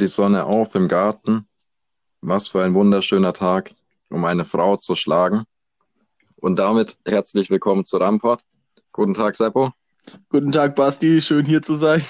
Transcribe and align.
die 0.00 0.06
Sonne 0.06 0.44
auf 0.44 0.74
im 0.74 0.86
Garten. 0.86 1.48
Was 2.20 2.48
für 2.48 2.62
ein 2.62 2.74
wunderschöner 2.74 3.32
Tag, 3.32 3.72
um 4.10 4.24
eine 4.24 4.44
Frau 4.44 4.76
zu 4.76 4.94
schlagen. 4.94 5.44
Und 6.36 6.56
damit 6.56 6.98
herzlich 7.04 7.50
willkommen 7.50 7.84
zu 7.84 7.96
Rampart. 7.96 8.44
Guten 8.92 9.14
Tag, 9.14 9.34
Seppo. 9.34 9.72
Guten 10.28 10.52
Tag, 10.52 10.76
Basti. 10.76 11.20
Schön 11.20 11.44
hier 11.44 11.62
zu 11.62 11.74
sein. 11.74 12.02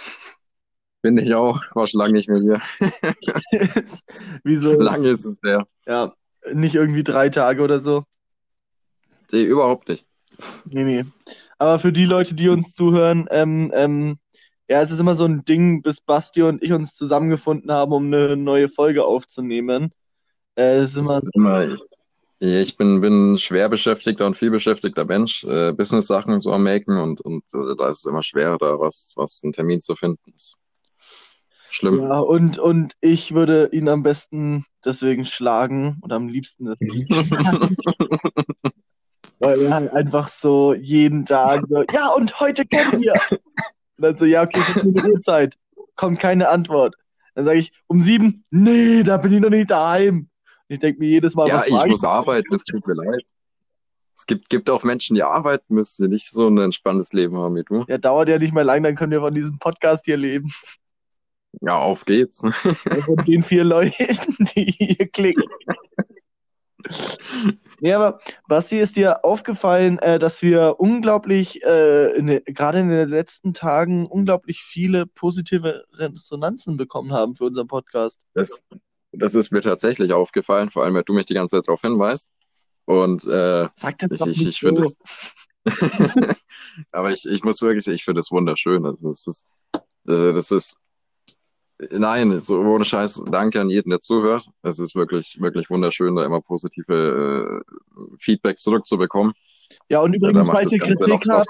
Bin 1.01 1.17
ich 1.17 1.33
auch. 1.33 1.63
War 1.75 1.87
schon 1.87 2.01
lange 2.01 2.13
nicht 2.13 2.29
mehr 2.29 2.41
hier. 2.41 2.61
Wieso? 4.45 4.73
Lange 4.79 5.09
ist 5.09 5.25
es 5.25 5.39
her. 5.43 5.67
Ja, 5.87 6.13
nicht 6.53 6.75
irgendwie 6.75 7.05
drei 7.05 7.31
Tage 7.31 7.63
oder 7.63 7.81
so. 7.81 8.05
Nee, 9.33 9.43
überhaupt 9.43 9.89
nicht. 9.89 10.07
Nee, 10.67 10.85
nee. 10.85 11.05
Aber 11.57 11.79
für 11.79 11.93
die 11.93 12.05
Leute, 12.05 12.35
die 12.35 12.51
uns 12.51 12.75
zuhören, 12.75 13.29
ähm, 13.31 13.73
ähm, 13.75 14.19
ja, 14.69 14.83
es 14.83 14.91
ist 14.91 15.01
immer 15.01 15.15
so 15.15 15.25
ein 15.25 15.45
Ding, 15.45 15.83
bis 15.83 16.01
Basti 16.01 16.43
und 16.43 16.63
ich 16.63 16.73
uns 16.73 16.95
zusammengefunden 16.95 17.71
haben, 17.71 17.93
um 17.93 18.07
eine 18.07 18.37
neue 18.37 18.69
Folge 18.69 19.05
aufzunehmen. 19.05 19.93
Äh, 20.57 20.77
es 20.77 20.91
ist 20.91 20.99
immer, 20.99 21.17
ist 21.17 21.29
immer 21.35 21.79
ich 22.41 22.77
bin, 22.77 23.01
bin 23.01 23.37
schwer 23.39 23.69
beschäftigter 23.69 24.25
und 24.25 24.37
viel 24.37 24.51
beschäftigter 24.51 25.05
Mensch, 25.05 25.43
äh, 25.45 25.73
Business-Sachen 25.73 26.39
so 26.41 26.53
am 26.53 26.63
Maken 26.63 26.97
und, 26.97 27.21
und 27.21 27.43
äh, 27.53 27.75
da 27.77 27.89
ist 27.89 27.99
es 27.99 28.05
immer 28.05 28.23
schwer, 28.23 28.57
da 28.59 28.79
was, 28.79 29.15
was 29.17 29.41
einen 29.43 29.53
Termin 29.53 29.81
zu 29.81 29.97
finden. 29.97 30.33
Ist 30.37 30.55
schlimm. 31.71 31.99
ja, 32.01 32.21
und, 32.21 32.61
und 32.61 32.95
ich 33.01 33.35
würde 33.35 33.71
ihn 33.73 33.89
am 33.89 34.05
besten 34.05 34.67
deswegen 34.85 35.25
schlagen 35.25 35.99
und 36.01 36.13
am 36.13 36.29
liebsten 36.29 36.69
weil 39.41 39.61
er 39.61 39.75
halt 39.75 39.93
einfach 39.93 40.29
so 40.29 40.75
jeden 40.75 41.27
Tag 41.27 41.65
so, 41.69 41.83
ja, 41.93 42.11
und 42.11 42.39
heute 42.39 42.65
können 42.67 43.03
wir. 43.03 43.15
Und 43.99 44.05
dann 44.05 44.17
so, 44.17 44.25
ja, 44.25 44.43
okay, 44.43 44.61
das 44.61 44.77
ist 44.77 44.83
eine 44.83 45.13
Uhrzeit. 45.13 45.59
Kommt 45.97 46.21
keine 46.21 46.49
Antwort. 46.49 46.95
Dann 47.35 47.45
sage 47.45 47.59
ich, 47.59 47.73
um 47.89 48.01
sieben, 48.01 48.45
nee, 48.51 49.03
da 49.03 49.17
bin 49.17 49.33
ich 49.33 49.41
noch 49.41 49.51
nicht 49.51 49.71
daheim. 49.71 50.29
Und 50.69 50.75
ich 50.75 50.79
denke 50.79 51.01
mir 51.01 51.09
jedes 51.09 51.35
Mal, 51.35 51.49
Ja, 51.49 51.57
was 51.57 51.67
ich 51.67 51.87
muss 51.87 52.05
arbeiten, 52.05 52.55
es 52.55 52.65
tut 52.65 52.87
mir 52.87 52.95
leid. 52.95 53.25
Es 54.15 54.27
gibt, 54.27 54.51
gibt 54.51 54.69
auch 54.71 54.83
Menschen, 54.83 55.15
die 55.15 55.23
arbeiten 55.23 55.75
müssen, 55.75 56.05
die 56.05 56.09
nicht 56.09 56.31
so 56.31 56.49
ein 56.49 56.59
entspanntes 56.59 57.13
Leben 57.13 57.37
haben 57.37 57.55
wie 57.57 57.63
du. 57.63 57.85
Ja, 57.89 57.99
dauert 57.99 58.29
ja 58.29 58.39
nicht 58.39 58.53
mehr 58.53 58.65
lang, 58.65 58.83
dann 58.83 58.97
können 58.97 59.13
wir 59.13 59.21
von 59.21 59.35
diesem 59.35 59.59
Podcast 59.59 60.05
hier 60.07 60.17
leben. 60.17 60.53
Ja, 61.61 61.77
auf 61.77 62.05
geht's. 62.05 62.41
Von 62.41 63.17
den 63.27 63.43
vier 63.43 63.65
Leuten, 63.65 63.95
die 64.57 64.65
hier 64.65 65.09
klicken. 65.09 65.49
Nee, 67.81 67.93
aber 67.93 68.21
Basti, 68.47 68.79
ist 68.79 68.97
dir 68.97 69.25
aufgefallen, 69.25 69.99
äh, 69.99 70.19
dass 70.19 70.43
wir 70.43 70.77
unglaublich, 70.79 71.63
äh, 71.65 72.17
in 72.17 72.27
gerade 72.47 72.81
in 72.81 72.89
den 72.89 73.09
letzten 73.09 73.53
Tagen, 73.53 74.07
unglaublich 74.07 74.63
viele 74.63 75.07
positive 75.07 75.85
Resonanzen 75.93 76.77
bekommen 76.77 77.13
haben 77.13 77.35
für 77.35 77.45
unseren 77.45 77.67
Podcast? 77.67 78.21
Das, 78.35 78.63
das 79.13 79.35
ist 79.35 79.53
mir 79.53 79.61
tatsächlich 79.61 80.13
aufgefallen, 80.13 80.71
vor 80.71 80.85
allem, 80.85 80.95
weil 80.95 81.05
du 81.05 81.15
mich 81.15 81.27
die 81.27 81.35
ganze 81.35 81.57
Zeit 81.57 81.69
darauf 81.69 81.81
hinweist. 81.81 82.31
Und 82.85 83.25
äh, 83.27 83.69
Sag 83.75 83.99
das 83.99 84.11
ich, 84.13 84.19
doch 84.19 84.27
ich, 84.27 84.39
nicht 84.39 84.49
ich 84.49 84.61
finde 84.61 84.83
so. 84.83 84.89
es. 84.89 84.99
Aber 86.93 87.13
ich, 87.13 87.27
ich 87.27 87.45
muss 87.45 87.61
wirklich 87.61 87.85
sagen, 87.85 87.97
ich 87.97 88.05
finde 88.05 88.21
es 88.21 88.31
wunderschön. 88.31 88.87
Also 88.87 89.11
das 89.11 89.27
ist, 89.27 89.47
also 90.07 90.33
das 90.33 90.51
ist, 90.51 90.79
nein, 91.91 92.41
so 92.41 92.61
ohne 92.61 92.85
Scheiß, 92.85 93.25
danke 93.31 93.61
an 93.61 93.71
jeden, 93.71 93.91
der 93.91 94.01
zuhört. 94.01 94.49
Es 94.63 94.79
ist 94.79 94.95
wirklich, 94.95 95.39
wirklich 95.41 95.71
wunderschön, 95.71 96.17
da 96.17 96.25
immer 96.25 96.41
positive 96.41 97.63
äh, 97.63 98.17
Feedback 98.19 98.59
zurückzubekommen. 98.59 99.33
Ja, 99.89 100.01
und 100.01 100.15
übrigens, 100.15 100.49
falls 100.49 100.73
ihr 100.73 100.81
Kritik 100.81 101.25
habt, 101.29 101.49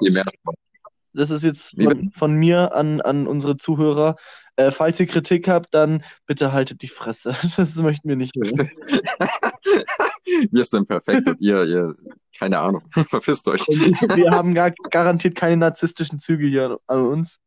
das 1.15 1.31
ist 1.31 1.43
jetzt 1.43 1.75
von, 1.83 2.11
von 2.13 2.35
mir 2.35 2.75
an, 2.75 3.01
an 3.01 3.27
unsere 3.27 3.57
Zuhörer, 3.57 4.17
äh, 4.57 4.71
falls 4.71 4.99
ihr 5.01 5.07
Kritik 5.07 5.49
habt, 5.49 5.73
dann 5.73 6.03
bitte 6.27 6.53
haltet 6.53 6.83
die 6.83 6.89
Fresse. 6.89 7.33
Das 7.57 7.77
möchten 7.77 8.09
wir 8.09 8.17
nicht 8.17 8.35
hören. 8.37 8.71
Wir 10.51 10.65
sind 10.65 10.87
perfekt 10.87 11.27
und 11.27 11.41
ihr, 11.41 11.65
ihr, 11.65 11.95
keine 12.39 12.59
Ahnung, 12.59 12.83
verpisst 13.09 13.49
euch. 13.49 13.67
Wir 13.67 14.31
haben 14.31 14.55
gar, 14.55 14.73
garantiert 14.91 15.35
keine 15.35 15.57
narzisstischen 15.57 16.19
Züge 16.19 16.47
hier 16.47 16.71
an, 16.71 16.77
an 16.87 17.07
uns. 17.07 17.41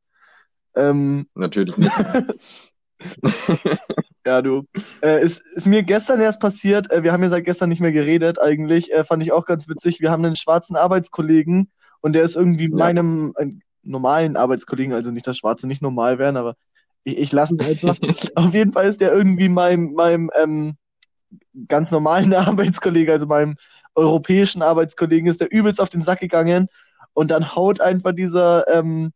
Ähm, 0.76 1.28
Natürlich 1.36 1.78
nicht. 1.78 1.94
Ja, 4.26 4.42
du. 4.42 4.66
Äh, 5.04 5.24
ist, 5.24 5.42
ist 5.56 5.66
mir 5.66 5.82
gestern 5.84 6.22
erst 6.22 6.40
passiert, 6.40 6.92
äh, 6.92 7.02
wir 7.04 7.12
haben 7.12 7.24
ja 7.24 7.30
seit 7.30 7.46
gestern 7.46 7.70
nicht 7.70 7.80
mehr 7.82 7.92
geredet 7.92 8.40
eigentlich, 8.40 8.94
äh, 8.94 9.04
fand 9.04 9.24
ich 9.24 9.32
auch 9.32 9.46
ganz 9.46 9.68
witzig. 9.68 10.00
Wir 10.00 10.12
haben 10.12 10.24
einen 10.24 10.36
schwarzen 10.36 10.76
Arbeitskollegen 10.76 11.72
und 12.02 12.14
der 12.14 12.24
ist 12.24 12.36
irgendwie 12.36 12.70
Ja. 12.70 12.76
meinem 12.78 13.34
äh, 13.38 13.48
normalen 13.84 14.36
Arbeitskollegen, 14.38 14.94
also 14.94 15.10
nicht, 15.12 15.26
dass 15.26 15.38
Schwarze 15.40 15.66
nicht 15.68 15.82
normal 15.82 16.20
wären, 16.20 16.38
aber 16.38 16.56
ich, 17.04 17.18
ich 17.18 17.32
lasse 17.32 17.56
es 17.60 17.66
einfach. 17.68 17.96
Auf 18.36 18.54
jeden 18.54 18.74
Fall 18.74 18.86
ist 18.88 19.02
der 19.02 19.12
irgendwie 19.12 19.50
meinem, 19.50 19.94
meinem 19.94 20.30
ähm, 20.40 20.76
ganz 21.68 21.92
normalen 21.92 22.34
Arbeitskollegen, 22.36 23.12
also 23.14 23.26
meinem 23.28 23.56
europäischen 23.96 24.62
Arbeitskollegen, 24.62 25.28
ist 25.30 25.42
der 25.42 25.52
übelst 25.52 25.82
auf 25.82 25.90
den 25.90 26.04
Sack 26.04 26.20
gegangen 26.20 26.68
und 27.14 27.32
dann 27.32 27.56
haut 27.56 27.82
einfach 27.82 28.14
dieser, 28.14 28.68
ähm, 28.68 29.12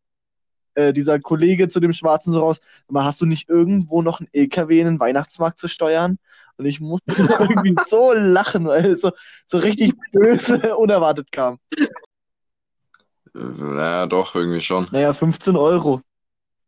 äh, 0.76 0.94
dieser 0.94 1.20
Kollege 1.20 1.68
zu 1.68 1.80
dem 1.80 1.94
Schwarzen 1.94 2.32
so 2.32 2.40
raus, 2.40 2.60
mal, 2.88 3.06
hast 3.06 3.22
du 3.22 3.26
nicht 3.26 3.50
irgendwo 3.50 4.02
noch 4.02 4.20
einen 4.20 4.30
LKW 4.32 4.80
in 4.80 4.86
den 4.86 5.00
Weihnachtsmarkt 5.00 5.60
zu 5.60 5.68
steuern? 5.68 6.18
Und 6.58 6.66
ich 6.66 6.80
musste 6.80 7.08
irgendwie 7.40 7.76
so 7.90 8.14
lachen, 8.14 8.66
weil 8.66 8.86
es 8.86 9.02
so, 9.02 9.12
so 9.48 9.58
richtig 9.58 9.94
böse 10.12 10.76
unerwartet 10.78 11.32
kam. 11.32 11.60
Ja, 13.34 14.06
doch, 14.06 14.36
irgendwie 14.36 14.62
schon. 14.62 14.88
Naja, 14.92 15.14
15 15.14 15.58
Euro. 15.58 16.02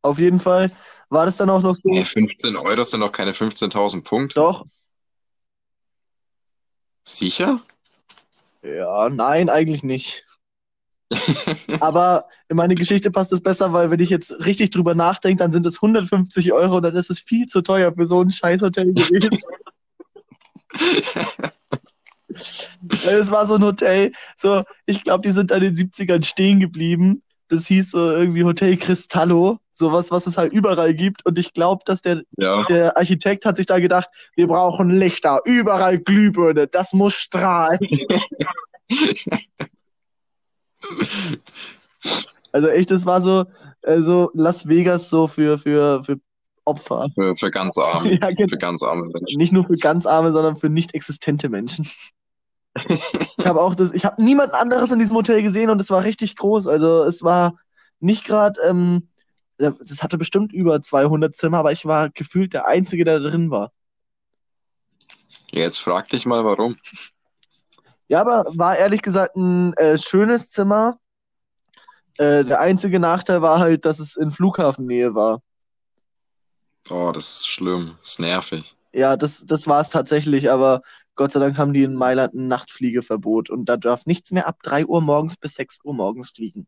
Auf 0.01 0.19
jeden 0.19 0.39
Fall 0.39 0.69
war 1.09 1.25
das 1.25 1.38
dann 1.38 1.50
auch 1.50 1.62
noch 1.62 1.75
so. 1.75 1.89
Nee, 1.89 2.03
15 2.03 2.57
Euro 2.57 2.84
sind 2.84 3.00
doch 3.00 3.12
keine 3.12 3.31
15.000 3.31 4.03
Punkte. 4.03 4.35
Doch, 4.35 4.66
Sicher? 7.07 7.62
ja, 8.62 9.09
nein, 9.09 9.50
eigentlich 9.50 9.81
nicht. 9.81 10.25
Aber 11.79 12.25
in 12.50 12.57
meine 12.57 12.75
Geschichte 12.75 13.12
passt 13.12 13.31
es 13.31 13.41
besser, 13.41 13.72
weil 13.73 13.90
wenn 13.91 14.00
ich 14.00 14.09
jetzt 14.09 14.45
richtig 14.45 14.72
drüber 14.72 14.94
nachdenke, 14.95 15.41
dann 15.41 15.51
sind 15.51 15.66
es 15.66 15.75
150 15.75 16.51
Euro 16.53 16.78
und 16.78 16.84
dann 16.84 16.95
ist 16.95 17.09
es 17.09 17.19
viel 17.19 17.47
zu 17.47 17.62
teuer 17.62 17.94
für 17.94 18.06
so 18.06 18.22
ein 18.22 18.31
Scheißhotel 18.31 18.94
gewesen. 18.94 19.40
Es 23.07 23.31
war 23.31 23.47
so 23.47 23.56
ein 23.56 23.63
Hotel, 23.63 24.12
so, 24.35 24.63
ich 24.85 25.03
glaube, 25.03 25.28
die 25.28 25.31
sind 25.31 25.51
an 25.51 25.62
den 25.62 25.75
70ern 25.75 26.23
stehen 26.23 26.59
geblieben. 26.59 27.24
Das 27.47 27.66
hieß 27.68 27.91
so 27.91 28.12
irgendwie 28.12 28.44
Hotel 28.44 28.75
Cristallo, 28.78 29.57
sowas, 29.72 30.12
was 30.12 30.28
es 30.28 30.38
halt 30.38 30.51
überall 30.53 30.94
gibt. 30.94 31.25
Und 31.25 31.39
ich 31.39 31.53
glaube, 31.53 31.84
dass 31.85 32.01
der, 32.01 32.22
Ja. 32.38 32.63
der 32.66 32.97
Architekt 32.97 33.45
hat 33.45 33.57
sich 33.57 33.66
da 33.66 33.79
gedacht, 33.79 34.09
wir 34.35 34.47
brauchen 34.47 34.89
Lichter, 34.89 35.39
überall 35.45 35.97
Glühbirne, 35.97 36.68
das 36.68 36.94
muss 36.94 37.13
strahlen. 37.16 37.79
Also 42.52 42.70
echt, 42.70 42.92
das 42.92 43.06
war 43.06 43.22
so, 43.22 43.46
äh, 43.81 44.02
so 44.02 44.31
Las 44.34 44.68
Vegas 44.68 45.09
so 45.09 45.28
für, 45.28 45.58
für, 45.58 46.03
für 46.03 46.20
Opfer. 46.66 47.08
Für, 47.16 47.36
für 47.36 47.52
ganz 47.52 47.78
arme, 47.78 48.14
Ja, 48.22 48.28
genau. 48.30 48.50
für 48.50 48.58
ganz 48.58 48.84
arme 48.84 49.06
Menschen. 49.06 49.38
Nicht 49.38 49.53
nur 49.53 49.66
für 49.66 49.78
ganz 49.78 50.06
arme, 50.06 50.31
sondern 50.31 50.56
für 50.56 50.70
nicht 50.70 50.94
existente 50.94 51.50
Menschen. 51.50 51.88
Ich 53.38 53.46
habe 53.46 53.62
auch 53.62 53.74
das, 53.74 53.92
ich 53.92 54.06
habe 54.06 54.22
niemand 54.22 54.53
anderes 54.53 54.92
in 54.92 55.00
diesem 55.00 55.16
Hotel 55.16 55.42
gesehen 55.42 55.70
und 55.70 55.80
es 55.80 55.90
war 55.90 56.03
richtig 56.03 56.36
groß. 56.36 56.68
Also 56.68 57.04
es 57.04 57.24
war 57.24 57.56
nicht 58.00 58.25
gerade, 58.25 58.59
ähm, 58.62 59.08
das 59.58 60.04
hatte 60.04 60.18
bestimmt 60.18 60.54
über 60.54 60.81
200 60.81 61.36
Zimmer, 61.36 61.58
aber 61.59 61.72
ich 61.72 61.86
war 61.86 62.09
gefühlt 62.09 62.54
der 62.54 62.68
Einzige, 62.68 63.04
der 63.04 63.19
da 63.19 63.30
drin 63.30 63.50
war. 63.50 63.72
Jetzt 65.52 65.80
frag 65.80 66.09
dich 66.09 66.25
mal, 66.25 66.44
warum. 66.44 66.75
Ja, 68.07 68.22
aber 68.22 68.45
war 68.56 68.78
ehrlich 68.78 69.01
gesagt 69.01 69.35
ein 69.35 69.73
äh, 69.73 69.97
schönes 69.97 70.51
Zimmer. 70.51 71.00
Äh, 72.18 72.45
der 72.45 72.59
einzige 72.59 73.00
Nachteil 73.00 73.41
war 73.41 73.59
halt, 73.59 73.85
dass 73.85 74.00
es 74.00 74.16
in 74.16 74.31
Flughafennähe 74.31 75.13
war. 75.13 75.41
Oh, 76.90 77.12
das 77.13 77.38
ist 77.38 77.47
schlimm. 77.47 77.97
Das 78.00 78.12
ist 78.12 78.19
nervig. 78.19 78.75
Ja, 78.94 79.18
das, 79.18 79.45
das 79.45 79.68
war 79.68 79.81
es 79.81 79.89
tatsächlich, 79.89 80.50
aber 80.50 80.81
Gott 81.15 81.31
sei 81.31 81.39
Dank 81.39 81.57
haben 81.57 81.74
die 81.74 81.83
in 81.83 81.95
Mailand 81.95 82.33
ein 82.33 82.48
Nachtfliegeverbot 82.48 83.50
und 83.50 83.65
da 83.65 83.75
darf 83.75 84.06
nichts 84.06 84.31
mehr 84.31 84.48
ab 84.48 84.57
3 84.63 84.86
Uhr 84.86 85.01
morgens 85.01 85.36
bis 85.36 85.56
6 85.56 85.80
Uhr 85.83 85.94
morgens 85.94 86.31
fliegen. 86.31 86.68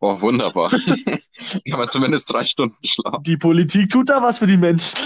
Oh, 0.00 0.20
wunderbar. 0.20 0.70
Kann 1.68 1.78
man 1.78 1.88
zumindest 1.88 2.30
drei 2.32 2.44
Stunden 2.44 2.76
schlafen. 2.84 3.22
Die 3.22 3.36
Politik 3.36 3.90
tut 3.90 4.08
da 4.08 4.22
was 4.22 4.38
für 4.38 4.46
die 4.46 4.56
Menschen. 4.56 4.98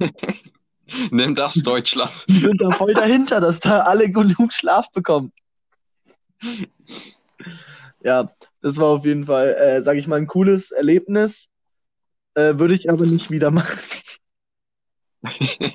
Nimm 1.10 1.34
das, 1.34 1.54
Deutschland. 1.54 2.12
Die 2.28 2.38
sind 2.38 2.60
da 2.60 2.70
voll 2.70 2.94
dahinter, 2.94 3.40
dass 3.40 3.60
da 3.60 3.80
alle 3.80 4.10
genug 4.10 4.52
Schlaf 4.52 4.90
bekommen. 4.92 5.32
Ja, 8.02 8.30
das 8.62 8.76
war 8.76 8.88
auf 8.88 9.04
jeden 9.04 9.26
Fall, 9.26 9.54
äh, 9.54 9.82
sag 9.82 9.96
ich 9.96 10.06
mal, 10.06 10.16
ein 10.16 10.26
cooles 10.28 10.70
Erlebnis. 10.70 11.48
Äh, 12.34 12.58
würde 12.58 12.74
ich 12.74 12.90
aber 12.90 13.06
nicht 13.06 13.30
wieder 13.30 13.50
machen. 13.50 13.78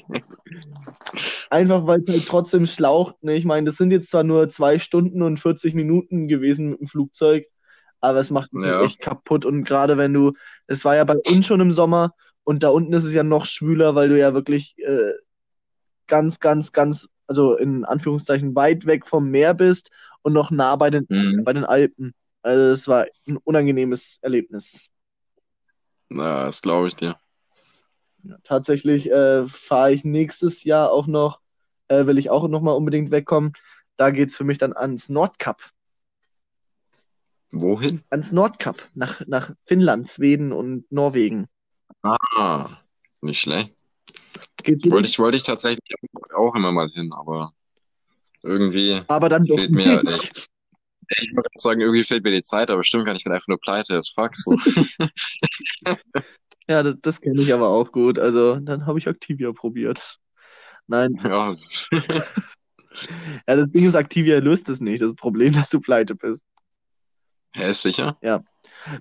Einfach 1.50 1.86
weil 1.88 2.02
es 2.02 2.14
halt 2.14 2.28
trotzdem 2.28 2.68
schlaucht. 2.68 3.22
Ne? 3.24 3.36
Ich 3.36 3.46
meine, 3.46 3.66
das 3.66 3.76
sind 3.76 3.92
jetzt 3.92 4.10
zwar 4.12 4.24
nur 4.24 4.48
zwei 4.50 4.80
Stunden 4.80 5.22
und 5.22 5.40
40 5.40 5.74
Minuten 5.74 6.28
gewesen 6.28 6.70
mit 6.70 6.80
dem 6.80 6.88
Flugzeug, 6.88 7.46
aber 8.00 8.20
es 8.20 8.32
macht 8.32 8.54
mich 8.54 8.66
Ja. 8.66 8.82
echt 8.84 9.00
kaputt. 9.02 9.44
Und 9.46 9.66
gerade 9.66 9.98
wenn 9.98 10.14
du, 10.14 10.34
es 10.68 10.86
war 10.86 10.96
ja 10.96 11.04
bei 11.04 11.18
uns 11.18 11.46
schon 11.46 11.60
im 11.60 11.72
Sommer 11.74 12.14
Und 12.44 12.64
da 12.64 12.70
unten 12.70 12.94
ist 12.94 13.04
es 13.04 13.14
ja 13.14 13.24
noch 13.24 13.46
schwüler, 13.46 13.96
weil 13.96 14.10
du 14.10 14.18
ja 14.20 14.34
wirklich 14.34 14.76
äh, 14.80 15.14
ganz, 16.08 16.40
ganz, 16.40 16.72
ganz, 16.72 17.08
also 17.28 17.56
in 17.56 17.86
Anführungszeichen 17.86 18.56
weit 18.56 18.86
weg 18.86 19.08
vom 19.08 19.30
Meer 19.30 19.54
bist 19.54 19.92
und 20.22 20.34
noch 20.34 20.52
nah 20.52 20.76
bei 20.76 20.90
den, 20.90 21.06
Mhm. 21.10 21.44
bei 21.44 21.54
den 21.54 21.66
Alpen. 21.66 22.14
Also 22.42 22.64
es 22.72 22.88
war 22.88 23.06
ein 23.28 23.38
unangenehmes 23.38 24.18
Erlebnis. 24.22 24.90
Na, 26.10 26.46
das 26.46 26.62
glaube 26.62 26.88
ich 26.88 26.96
dir. 26.96 27.16
Ja, 28.24 28.38
tatsächlich 28.44 29.10
äh, 29.10 29.46
fahre 29.48 29.94
ich 29.94 30.04
nächstes 30.04 30.64
Jahr 30.64 30.92
auch 30.92 31.08
noch, 31.08 31.40
äh, 31.88 32.06
will 32.06 32.18
ich 32.18 32.30
auch 32.30 32.48
noch 32.48 32.62
mal 32.62 32.74
unbedingt 32.74 33.12
wegkommen. 33.12 33.54
Da 33.98 34.10
geht 34.12 34.30
es 34.30 34.38
für 34.38 34.44
mich 34.44 34.58
dann 34.58 34.74
ans 34.74 35.10
Nordkap. 35.10 35.62
Wohin? 37.52 38.02
Ans 38.10 38.32
Nordkap, 38.32 38.82
nach, 38.94 39.22
nach 39.28 39.52
Finnland, 39.66 40.10
Schweden 40.10 40.52
und 40.52 40.90
Norwegen. 40.92 41.48
Ah, 42.04 42.70
nicht 43.22 43.40
schlecht. 43.40 43.76
Geht's 44.64 44.90
Wollte 44.90 45.08
ich, 45.08 45.20
wollte 45.20 45.38
ich 45.38 45.44
tatsächlich 45.44 45.96
auch 46.34 46.56
immer 46.56 46.72
mal 46.72 46.90
hin, 46.90 47.12
aber 47.14 47.52
irgendwie 48.44 49.02
aber 49.08 49.30
dann 49.30 49.46
doch 49.46 49.56
fehlt 49.56 49.72
mir, 49.72 50.02
nicht. 50.04 50.50
ich 51.10 51.36
wollte 51.36 51.50
sagen, 51.58 51.82
irgendwie 51.82 52.04
fehlt 52.04 52.24
mir 52.24 52.32
die 52.32 52.42
Zeit, 52.42 52.70
aber 52.70 52.84
stimmt 52.84 53.06
gar 53.06 53.14
nicht, 53.14 53.22
ich 53.22 53.24
bin 53.26 53.34
einfach 53.34 53.48
nur 53.48 53.60
pleite 53.60 53.96
as 53.96 54.10
fuck 54.10 54.36
so. 54.36 54.56
Ja, 56.68 56.84
das, 56.84 56.96
das 57.02 57.20
kenne 57.20 57.42
ich 57.42 57.54
aber 57.54 57.68
auch 57.68 57.92
gut. 57.92 58.18
Also 58.18 58.56
dann 58.56 58.86
habe 58.86 58.98
ich 58.98 59.08
Activia 59.08 59.52
probiert. 59.52 60.20
Nein, 60.88 61.20
Ja, 61.24 61.56
ja, 61.92 63.56
das 63.56 63.70
Ding 63.72 63.86
ist, 63.86 63.96
Activia 63.96 64.40
löst 64.40 64.70
es 64.70 64.80
nicht. 64.80 65.02
Das 65.02 65.14
Problem, 65.14 65.52
dass 65.54 65.70
du 65.70 65.82
pleite 65.82 66.16
bist. 66.16 66.46
er 67.54 67.72
ist 67.72 67.82
sicher. 67.82 68.18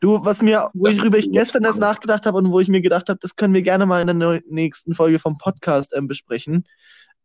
Du, 0.01 0.25
was 0.25 0.43
mir, 0.43 0.71
worüber 0.75 1.19
ich 1.19 1.31
gestern 1.31 1.65
erst 1.65 1.79
nachgedacht 1.79 2.27
habe 2.27 2.39
und 2.39 2.51
wo 2.51 2.61
ich 2.61 2.69
mir 2.69 2.81
gedacht 2.83 3.09
habe, 3.09 3.19
das 3.21 3.37
können 3.37 3.55
wir 3.55 3.63
gerne 3.63 3.87
mal 3.87 4.07
in 4.09 4.19
der 4.19 4.43
nächsten 4.49 4.95
Folge 4.95 5.19
vom 5.19 5.39
Podcast 5.39 5.93
ähm, 5.95 6.07
besprechen. 6.09 6.65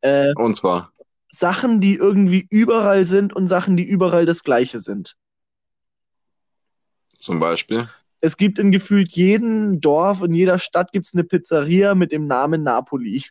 Äh, 0.01 0.33
Und 0.35 0.55
zwar, 0.55 0.91
Sachen, 1.31 1.81
die 1.81 1.95
irgendwie 1.95 2.47
überall 2.49 3.05
sind 3.05 3.33
und 3.33 3.47
Sachen, 3.47 3.75
die 3.75 3.83
überall 3.83 4.25
das 4.25 4.43
Gleiche 4.43 4.79
sind. 4.79 5.15
zum 7.19 7.39
Beispiel, 7.39 7.89
Es 8.21 8.37
gibt 8.37 8.57
in 8.59 8.71
gefühlt 8.71 9.11
jedem 9.17 9.81
Dorf 9.81 10.21
und 10.21 10.33
jeder 10.33 10.59
Stadt 10.59 10.91
gibt 10.91 11.07
es 11.07 11.13
eine 11.13 11.23
Pizzeria 11.23 11.93
mit 11.95 12.11
dem 12.11 12.27
Namen 12.27 12.63
Napoli. 12.63 13.23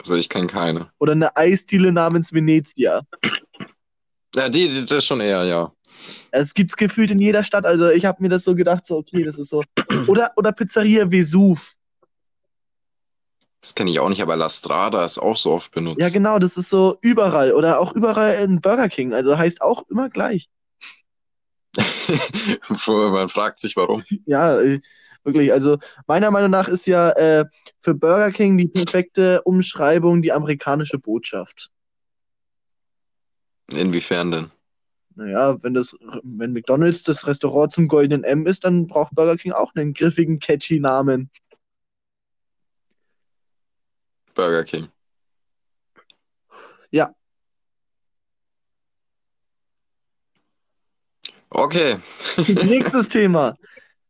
also 0.00 0.16
ich 0.16 0.28
kenne 0.28 0.48
keine. 0.48 0.90
Oder 0.98 1.12
eine 1.12 1.36
Eisdiele 1.36 1.92
namens 1.92 2.32
Venezia. 2.32 3.02
Ja, 4.34 4.48
die, 4.48 4.66
die, 4.66 4.84
das 4.84 5.04
schon 5.04 5.20
eher, 5.20 5.44
ja. 5.44 5.70
Es 6.30 6.54
gibt's 6.54 6.76
gefühlt 6.76 7.10
in 7.10 7.18
jeder 7.18 7.44
Stadt. 7.44 7.66
Also 7.66 7.90
ich 7.90 8.04
habe 8.04 8.22
mir 8.22 8.28
das 8.28 8.44
so 8.44 8.54
gedacht, 8.54 8.86
so 8.86 8.96
okay, 8.96 9.24
das 9.24 9.38
ist 9.38 9.50
so. 9.50 9.62
Oder, 10.06 10.32
oder 10.36 10.52
Pizzeria 10.52 11.10
Vesuv. 11.10 11.74
Das 13.60 13.76
kenne 13.76 13.90
ich 13.90 14.00
auch 14.00 14.08
nicht, 14.08 14.20
aber 14.20 14.34
La 14.34 14.50
Strada 14.50 15.04
ist 15.04 15.18
auch 15.18 15.36
so 15.36 15.52
oft 15.52 15.70
benutzt. 15.70 16.00
Ja, 16.00 16.08
genau, 16.08 16.40
das 16.40 16.56
ist 16.56 16.68
so 16.68 16.98
überall. 17.00 17.52
Oder 17.52 17.78
auch 17.78 17.94
überall 17.94 18.34
in 18.42 18.60
Burger 18.60 18.88
King. 18.88 19.14
Also 19.14 19.38
heißt 19.38 19.62
auch 19.62 19.88
immer 19.88 20.10
gleich. 20.10 20.48
Man 22.88 23.28
fragt 23.28 23.60
sich, 23.60 23.76
warum. 23.76 24.02
Ja, 24.26 24.60
äh, 24.60 24.80
wirklich. 25.22 25.52
Also 25.52 25.78
meiner 26.08 26.30
Meinung 26.32 26.50
nach 26.50 26.66
ist 26.66 26.86
ja 26.86 27.10
äh, 27.10 27.44
für 27.80 27.94
Burger 27.94 28.32
King 28.32 28.58
die 28.58 28.66
perfekte 28.66 29.42
Umschreibung 29.42 30.22
die 30.22 30.32
amerikanische 30.32 30.98
Botschaft. 30.98 31.70
Inwiefern 33.70 34.30
denn? 34.30 34.50
Naja, 35.14 35.62
wenn 35.62 35.74
das, 35.74 35.96
wenn 36.22 36.52
McDonald's 36.52 37.02
das 37.02 37.26
Restaurant 37.26 37.72
zum 37.72 37.88
goldenen 37.88 38.24
M 38.24 38.46
ist, 38.46 38.64
dann 38.64 38.86
braucht 38.86 39.14
Burger 39.14 39.36
King 39.36 39.52
auch 39.52 39.74
einen 39.74 39.94
griffigen, 39.94 40.38
catchy 40.38 40.80
Namen. 40.80 41.30
Burger 44.34 44.64
King. 44.64 44.88
Ja. 46.90 47.14
Okay, 51.50 51.98
Nächstes 52.46 53.08
Thema. 53.10 53.56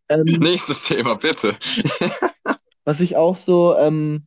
Ähm, 0.08 0.24
nächstes 0.24 0.84
Thema, 0.84 1.16
bitte. 1.16 1.56
was 2.84 3.00
ich 3.00 3.16
auch 3.16 3.36
so 3.36 3.76
ähm, 3.76 4.26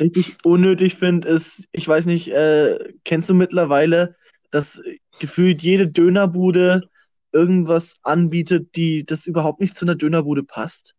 richtig 0.00 0.36
unnötig 0.44 0.96
finde, 0.96 1.28
ist, 1.28 1.68
ich 1.72 1.86
weiß 1.86 2.06
nicht, 2.06 2.28
äh, 2.28 2.94
kennst 3.04 3.28
du 3.28 3.34
mittlerweile, 3.34 4.16
dass 4.50 4.82
gefühlt 5.18 5.62
jede 5.62 5.88
Dönerbude 5.88 6.88
irgendwas 7.32 7.96
anbietet, 8.02 8.76
die 8.76 9.04
das 9.04 9.26
überhaupt 9.26 9.60
nicht 9.60 9.74
zu 9.74 9.84
einer 9.84 9.94
Dönerbude 9.94 10.42
passt? 10.42 10.94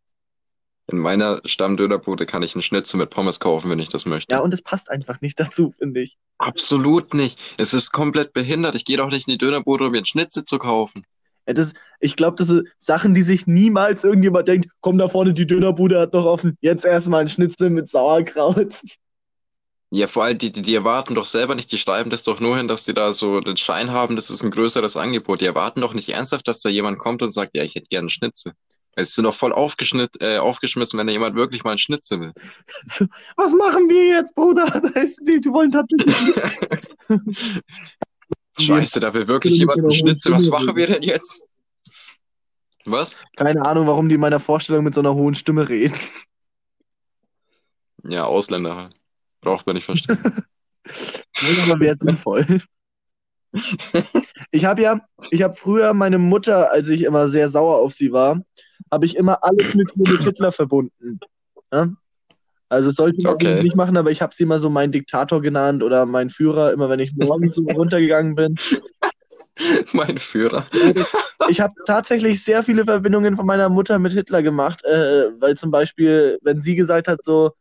In 0.88 0.98
meiner 0.98 1.42
Stammdönerbude 1.46 2.26
kann 2.26 2.44
ich 2.44 2.56
einen 2.56 2.62
Schnitzel 2.62 2.98
mit 2.98 3.10
Pommes 3.10 3.40
kaufen, 3.40 3.70
wenn 3.70 3.80
ich 3.80 3.90
das 3.90 4.06
möchte. 4.06 4.34
Ja, 4.34 4.42
und 4.42 4.54
es 4.54 4.62
passt 4.62 4.92
einfach 4.92 5.22
nicht 5.22 5.40
dazu, 5.40 5.72
finde 5.72 6.02
ich. 6.02 6.18
Absolut 6.40 7.14
nicht. 7.14 7.40
Es 7.58 7.74
ist 7.74 7.92
komplett 7.92 8.34
behindert. 8.34 8.76
Ich 8.76 8.84
gehe 8.84 8.98
doch 8.98 9.10
nicht 9.10 9.28
in 9.28 9.34
die 9.34 9.38
Dönerbude, 9.38 9.86
um 9.86 9.92
mir 9.92 10.00
einen 10.00 10.06
Schnitzel 10.06 10.44
zu 10.44 10.60
kaufen. 10.60 11.04
Ja, 11.48 11.54
das, 11.54 11.74
ich 12.00 12.16
glaube, 12.16 12.36
das 12.38 12.48
sind 12.48 12.68
Sachen, 12.80 13.14
die 13.14 13.22
sich 13.22 13.48
niemals 13.48 14.04
irgendjemand 14.04 14.48
denkt, 14.48 14.70
komm 14.82 14.98
da 14.98 15.08
vorne, 15.08 15.34
die 15.34 15.48
Dönerbude 15.48 16.00
hat 16.00 16.14
noch 16.14 16.26
offen, 16.26 16.58
jetzt 16.62 16.86
erstmal 16.86 17.22
ein 17.22 17.30
Schnitzel 17.30 17.70
mit 17.70 17.88
Sauerkraut. 17.88 18.82
Ja, 19.96 20.08
vor 20.08 20.24
allem, 20.24 20.40
die, 20.40 20.52
die, 20.52 20.64
die 20.64 20.74
erwarten 20.74 21.14
doch 21.14 21.28
selber 21.28 21.54
nicht, 21.54 21.72
die 21.72 21.78
schreiben 21.78 22.10
das 22.10 22.24
doch 22.24 22.40
nur 22.40 22.58
hin, 22.58 22.68
dass 22.68 22.84
die 22.84 22.96
da 22.96 23.14
so 23.14 23.42
den 23.42 23.58
Schein 23.58 23.92
haben, 23.92 24.16
das 24.16 24.32
ist 24.32 24.42
ein 24.42 24.50
größeres 24.50 24.98
Angebot. 24.98 25.40
Die 25.40 25.46
erwarten 25.46 25.82
doch 25.82 25.94
nicht 25.94 26.10
ernsthaft, 26.10 26.48
dass 26.48 26.62
da 26.62 26.70
jemand 26.70 26.98
kommt 26.98 27.22
und 27.22 27.30
sagt, 27.30 27.56
ja, 27.56 27.62
ich 27.62 27.76
hätte 27.76 27.90
gerne 27.90 28.06
einen 28.06 28.10
Schnitzel. 28.10 28.54
Es 28.94 29.14
sind 29.14 29.26
doch 29.26 29.36
voll 29.36 29.54
aufgeschnitt, 29.54 30.20
äh, 30.20 30.40
aufgeschmissen, 30.40 30.98
wenn 30.98 31.06
da 31.06 31.14
jemand 31.14 31.36
wirklich 31.36 31.64
mal 31.64 31.72
einen 31.72 31.78
Schnitzel 31.78 32.22
will. 32.22 32.34
So, 32.88 33.06
was 33.36 33.54
machen 33.54 33.88
wir 33.88 34.08
jetzt, 34.08 34.34
Bruder? 34.34 34.66
Da 34.82 35.00
ist 35.00 35.22
die, 35.28 35.40
die 35.40 35.50
wollen 35.52 35.72
tatsächlich. 35.72 36.16
Scheiße, 38.58 39.00
da 39.00 39.14
will 39.14 39.28
wirklich 39.28 39.54
jemand 39.54 39.78
einen 39.78 39.94
Schnitzel. 39.94 40.32
Was 40.34 40.48
machen 40.48 40.76
wir 40.76 40.88
denn 40.88 41.04
jetzt? 41.04 41.44
Was? 42.86 43.12
Keine 43.36 43.64
Ahnung, 43.64 43.86
warum 43.86 44.10
die 44.10 44.16
in 44.16 44.22
meiner 44.22 44.40
Vorstellung 44.40 44.84
mit 44.84 44.96
so 44.96 45.02
einer 45.02 45.14
hohen 45.14 45.36
Stimme 45.36 45.70
reden. 45.70 45.94
Ja, 48.04 48.26
Ausländer 48.26 48.76
halt. 48.76 49.03
Braucht 49.44 49.68
man 49.68 49.76
nicht 49.76 49.86
verstehen. 49.86 50.18
Nein, 51.40 51.60
aber 51.60 51.80
wäre 51.80 51.96
sinnvoll. 51.96 52.46
Ich 54.52 54.66
habe 54.66 54.82
ja, 54.82 55.02
ich 55.32 55.44
habe 55.44 55.54
früher 55.54 55.94
meine 55.94 56.18
Mutter, 56.18 56.72
als 56.72 56.90
ich 56.90 57.04
immer 57.04 57.28
sehr 57.28 57.50
sauer 57.50 57.78
auf 57.78 57.94
sie 57.94 58.12
war, 58.12 58.42
habe 58.92 59.06
ich 59.06 59.16
immer 59.16 59.44
alles 59.44 59.74
mit, 59.74 59.96
mit 59.98 60.22
Hitler 60.22 60.52
verbunden. 60.52 61.20
Ja? 61.72 61.90
Also 62.70 62.90
das 62.90 62.96
sollte 62.96 63.22
man 63.22 63.36
Okay. 63.36 63.62
nicht 63.62 63.76
machen, 63.76 63.98
aber 63.98 64.12
ich 64.12 64.22
habe 64.22 64.34
sie 64.34 64.44
immer 64.44 64.60
so 64.60 64.70
meinen 64.70 64.92
Diktator 64.92 65.42
genannt 65.42 65.84
oder 65.84 66.06
meinen 66.06 66.30
Führer, 66.30 66.74
immer 66.74 66.90
wenn 66.90 67.00
ich 67.00 67.14
morgens 67.14 67.54
so 67.54 67.62
runtergegangen 67.68 68.36
bin. 68.36 68.58
mein 69.94 70.18
Führer. 70.18 70.66
Ich 71.50 71.62
habe 71.62 71.74
tatsächlich 71.86 72.44
sehr 72.44 72.64
viele 72.64 72.86
Verbindungen 72.86 73.36
von 73.36 73.46
meiner 73.46 73.70
Mutter 73.70 74.00
mit 74.00 74.14
Hitler 74.14 74.42
gemacht, 74.42 74.84
äh, 74.86 75.32
weil 75.40 75.56
zum 75.56 75.70
Beispiel, 75.70 76.40
wenn 76.42 76.62
sie 76.62 76.76
gesagt 76.76 77.08
hat 77.08 77.24
so, 77.24 77.52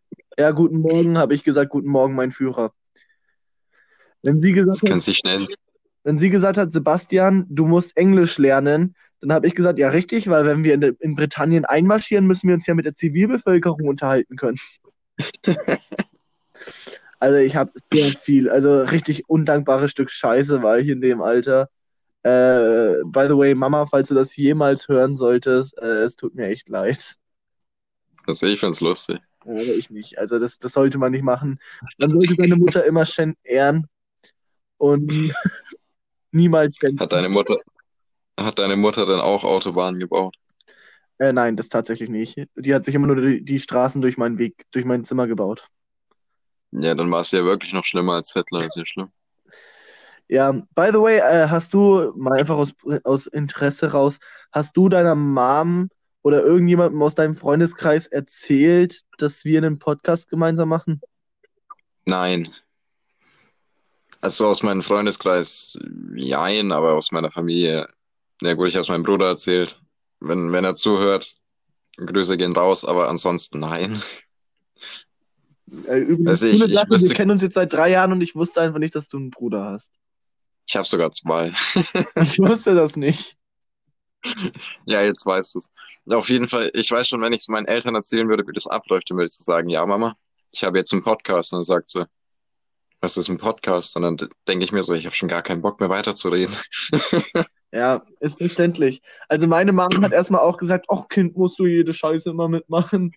ja, 0.43 0.51
guten 0.51 0.79
Morgen, 0.79 1.19
habe 1.19 1.35
ich 1.35 1.45
gesagt, 1.45 1.71
guten 1.71 1.89
Morgen, 1.89 2.15
mein 2.15 2.33
Führer. 2.33 2.73
Wenn 4.23 4.43
sie 4.43 4.53
gesagt 4.53 4.83
Das 4.83 5.07
hat, 5.07 5.17
nennen. 5.25 5.49
wenn 6.05 6.19
sie 6.19 6.31
gesagt 6.31 6.59
hat, 6.59 6.73
Sebastian, 6.73 7.47
du 7.49 7.67
musst 7.67 7.97
Englisch 7.97 8.39
lernen, 8.39 8.95
dann 9.21 9.33
habe 9.33 9.47
ich 9.47 9.55
gesagt, 9.55 9.79
ja, 9.79 9.89
richtig, 9.89 10.29
weil 10.29 10.45
wenn 10.45 10.65
wir 10.65 10.75
in, 10.75 10.83
in 10.83 11.15
Britannien 11.15 11.65
einmarschieren, 11.65 12.27
müssen 12.27 12.49
wir 12.49 12.55
uns 12.55 12.67
ja 12.67 12.75
mit 12.75 12.85
der 12.85 12.95
Zivilbevölkerung 12.95 13.87
unterhalten 13.89 14.37
können. 14.37 14.59
Also 17.19 17.37
ich 17.37 17.55
habe 17.55 17.71
sehr 17.93 18.09
viel, 18.15 18.51
also 18.51 18.83
richtig 18.83 19.29
undankbares 19.29 19.93
Stück 19.93 20.11
Scheiße 20.11 20.61
war 20.61 20.81
ich 20.81 20.89
in 20.89 21.01
dem 21.01 21.23
Alter. 21.23 21.69
Äh, 22.25 22.99
by 23.05 23.27
the 23.29 23.37
way, 23.37 23.55
Mama, 23.55 23.87
falls 23.87 24.09
du 24.09 24.17
das 24.17 24.35
jemals 24.35 24.89
hören 24.89 25.15
solltest, 25.15 25.79
äh, 25.79 26.03
es 26.03 26.17
tut 26.17 26.35
mir 26.35 26.49
echt 26.49 26.69
leid. 26.69 27.15
Das 28.27 28.43
ich 28.43 28.59
find's 28.59 28.81
lustig. 28.81 29.21
Aber 29.45 29.61
ich 29.61 29.91
nicht. 29.91 30.19
Also 30.19 30.39
das, 30.39 30.59
das 30.59 30.73
sollte 30.73 30.99
man 30.99 31.13
nicht 31.13 31.25
machen. 31.25 31.59
Man 31.99 32.11
sollte 32.11 32.35
seine 32.37 32.57
Mutter 32.57 32.85
immer 32.85 33.05
schön 33.05 33.35
ehren 33.43 33.87
und 34.79 35.13
niemals 36.33 36.77
schänden. 36.77 37.01
Hat 37.01 37.13
deine 37.13 37.29
Mutter, 37.29 37.59
hat 38.39 38.59
deine 38.59 38.77
Mutter 38.77 39.07
dann 39.07 39.21
auch 39.21 39.45
Autobahnen 39.45 40.01
gebaut? 40.01 40.37
Äh, 41.19 41.33
nein, 41.33 41.57
das 41.57 41.69
tatsächlich 41.69 42.09
nicht. 42.09 42.37
Die 42.57 42.75
hat 42.75 42.85
sich 42.85 42.95
immer 42.95 43.07
nur 43.07 43.17
die, 43.17 43.45
die 43.45 43.61
Straßen 43.61 44.03
durch 44.03 44.17
meinen 44.17 44.39
Weg, 44.39 44.65
durch 44.73 44.85
mein 44.85 45.05
Zimmer 45.05 45.27
gebaut. 45.27 45.69
Ja, 46.73 46.95
dann 46.95 47.11
war 47.11 47.21
es 47.21 47.31
ja 47.31 47.45
wirklich 47.45 47.73
noch 47.73 47.85
schlimmer 47.85 48.15
als 48.15 48.33
Hitler. 48.33 48.65
Ist 48.65 48.77
ja 48.77 48.87
schlimm. 48.87 49.11
Ja, 50.29 50.51
by 50.51 50.89
the 50.91 50.99
way, 50.99 51.19
äh, 51.19 51.49
hast 51.49 51.75
du, 51.75 52.13
mal 52.17 52.39
einfach 52.39 52.57
aus, 52.57 52.73
aus 53.05 53.27
Interesse 53.27 53.93
raus, 53.93 54.19
hast 54.51 54.77
du 54.77 54.89
deiner 54.89 55.15
Mom 55.15 55.91
oder 56.23 56.43
irgendjemandem 56.43 57.03
aus 57.03 57.15
deinem 57.15 57.35
Freundeskreis 57.37 58.07
erzählt, 58.07 59.03
dass 59.19 59.45
wir 59.45 59.59
einen 59.59 59.79
Podcast 59.79 60.29
gemeinsam 60.29 60.69
machen? 60.69 61.01
Nein. 62.07 62.53
Also 64.21 64.47
aus 64.47 64.63
meinem 64.63 64.83
Freundeskreis, 64.83 65.77
jein, 66.15 66.71
aber 66.73 66.93
aus 66.95 67.11
meiner 67.11 67.33
Familie. 67.33 67.89
Ja 68.41 68.55
gut, 68.55 68.69
ich 68.69 68.75
habe 68.75 68.83
es 68.83 68.89
meinem 68.89 69.03
Bruder 69.03 69.27
erzählt. 69.29 69.81
Wenn, 70.21 70.53
wenn 70.53 70.65
er 70.65 70.77
zuhört, 70.77 71.37
Grüße 71.97 72.37
gehen 72.37 72.53
raus, 72.55 72.85
aber 72.85 73.09
ansonsten 73.09 73.61
nein. 73.61 74.01
Äh, 75.87 75.99
übrigens, 75.99 76.29
Also 76.29 76.47
ich- 76.47 76.63
ich 76.65 76.75
Sache, 76.75 76.91
wüsste- 76.91 77.09
wir 77.11 77.17
kennen 77.17 77.31
uns 77.33 77.43
jetzt 77.43 77.55
seit 77.55 77.73
drei 77.73 77.91
Jahren 77.91 78.13
und 78.13 78.21
ich 78.21 78.35
wusste 78.37 78.61
einfach 78.61 78.79
nicht, 78.79 78.95
dass 78.95 79.09
du 79.09 79.17
einen 79.17 79.31
Bruder 79.31 79.65
hast. 79.65 79.93
Ich 80.67 80.77
habe 80.77 80.87
sogar 80.87 81.11
zwei. 81.11 81.53
Ich 82.23 82.39
wusste 82.39 82.75
das 82.77 82.95
nicht. 82.97 83.37
Ja, 84.87 85.03
jetzt 85.03 85.27
weißt 85.27 85.55
du's. 85.55 85.71
Auf 86.09 86.29
jeden 86.29 86.49
Fall, 86.49 86.71
ich 86.75 86.91
weiß 86.91 87.09
schon, 87.09 87.21
wenn 87.23 87.33
ich 87.33 87.43
es 87.43 87.49
meinen 87.49 87.67
Eltern 87.67 87.95
erzählen 87.95 88.29
würde, 88.29 88.47
wie 88.47 88.53
das 88.53 88.67
abläuft, 88.67 89.11
dann 89.11 89.17
würde 89.17 89.27
ich 89.27 89.35
so 89.35 89.43
sagen, 89.43 89.69
ja, 89.69 89.85
Mama, 89.87 90.15
ich 90.51 90.65
habe 90.65 90.79
jetzt 90.79 90.93
einen 90.93 91.03
Podcast. 91.03 91.53
Und 91.53 91.59
dann 91.59 91.65
sagt 91.65 91.91
sie, 91.91 92.07
was 93.01 93.17
ist 93.17 93.29
ein 93.29 93.39
Podcast? 93.39 93.97
Und 93.97 94.03
dann 94.03 94.17
denke 94.47 94.65
ich 94.65 94.73
mir 94.73 94.83
so, 94.83 94.95
ich 94.95 95.07
habe 95.07 95.17
schon 95.17 95.29
gar 95.29 95.43
keinen 95.43 95.63
Bock 95.63 95.81
mehr 95.81 95.91
weiterzureden. 95.91 96.57
Ja, 97.75 98.05
ist 98.21 98.37
verständlich. 98.37 99.01
Also 99.29 99.47
meine 99.47 99.73
Mama 99.73 100.03
hat 100.03 100.13
erstmal 100.13 100.43
auch 100.43 100.59
gesagt, 100.59 100.87
ach 100.91 101.09
Kind, 101.09 101.39
musst 101.39 101.59
du 101.59 101.65
jede 101.65 101.95
Scheiße 101.95 102.29
immer 102.29 102.47
mitmachen. 102.47 103.15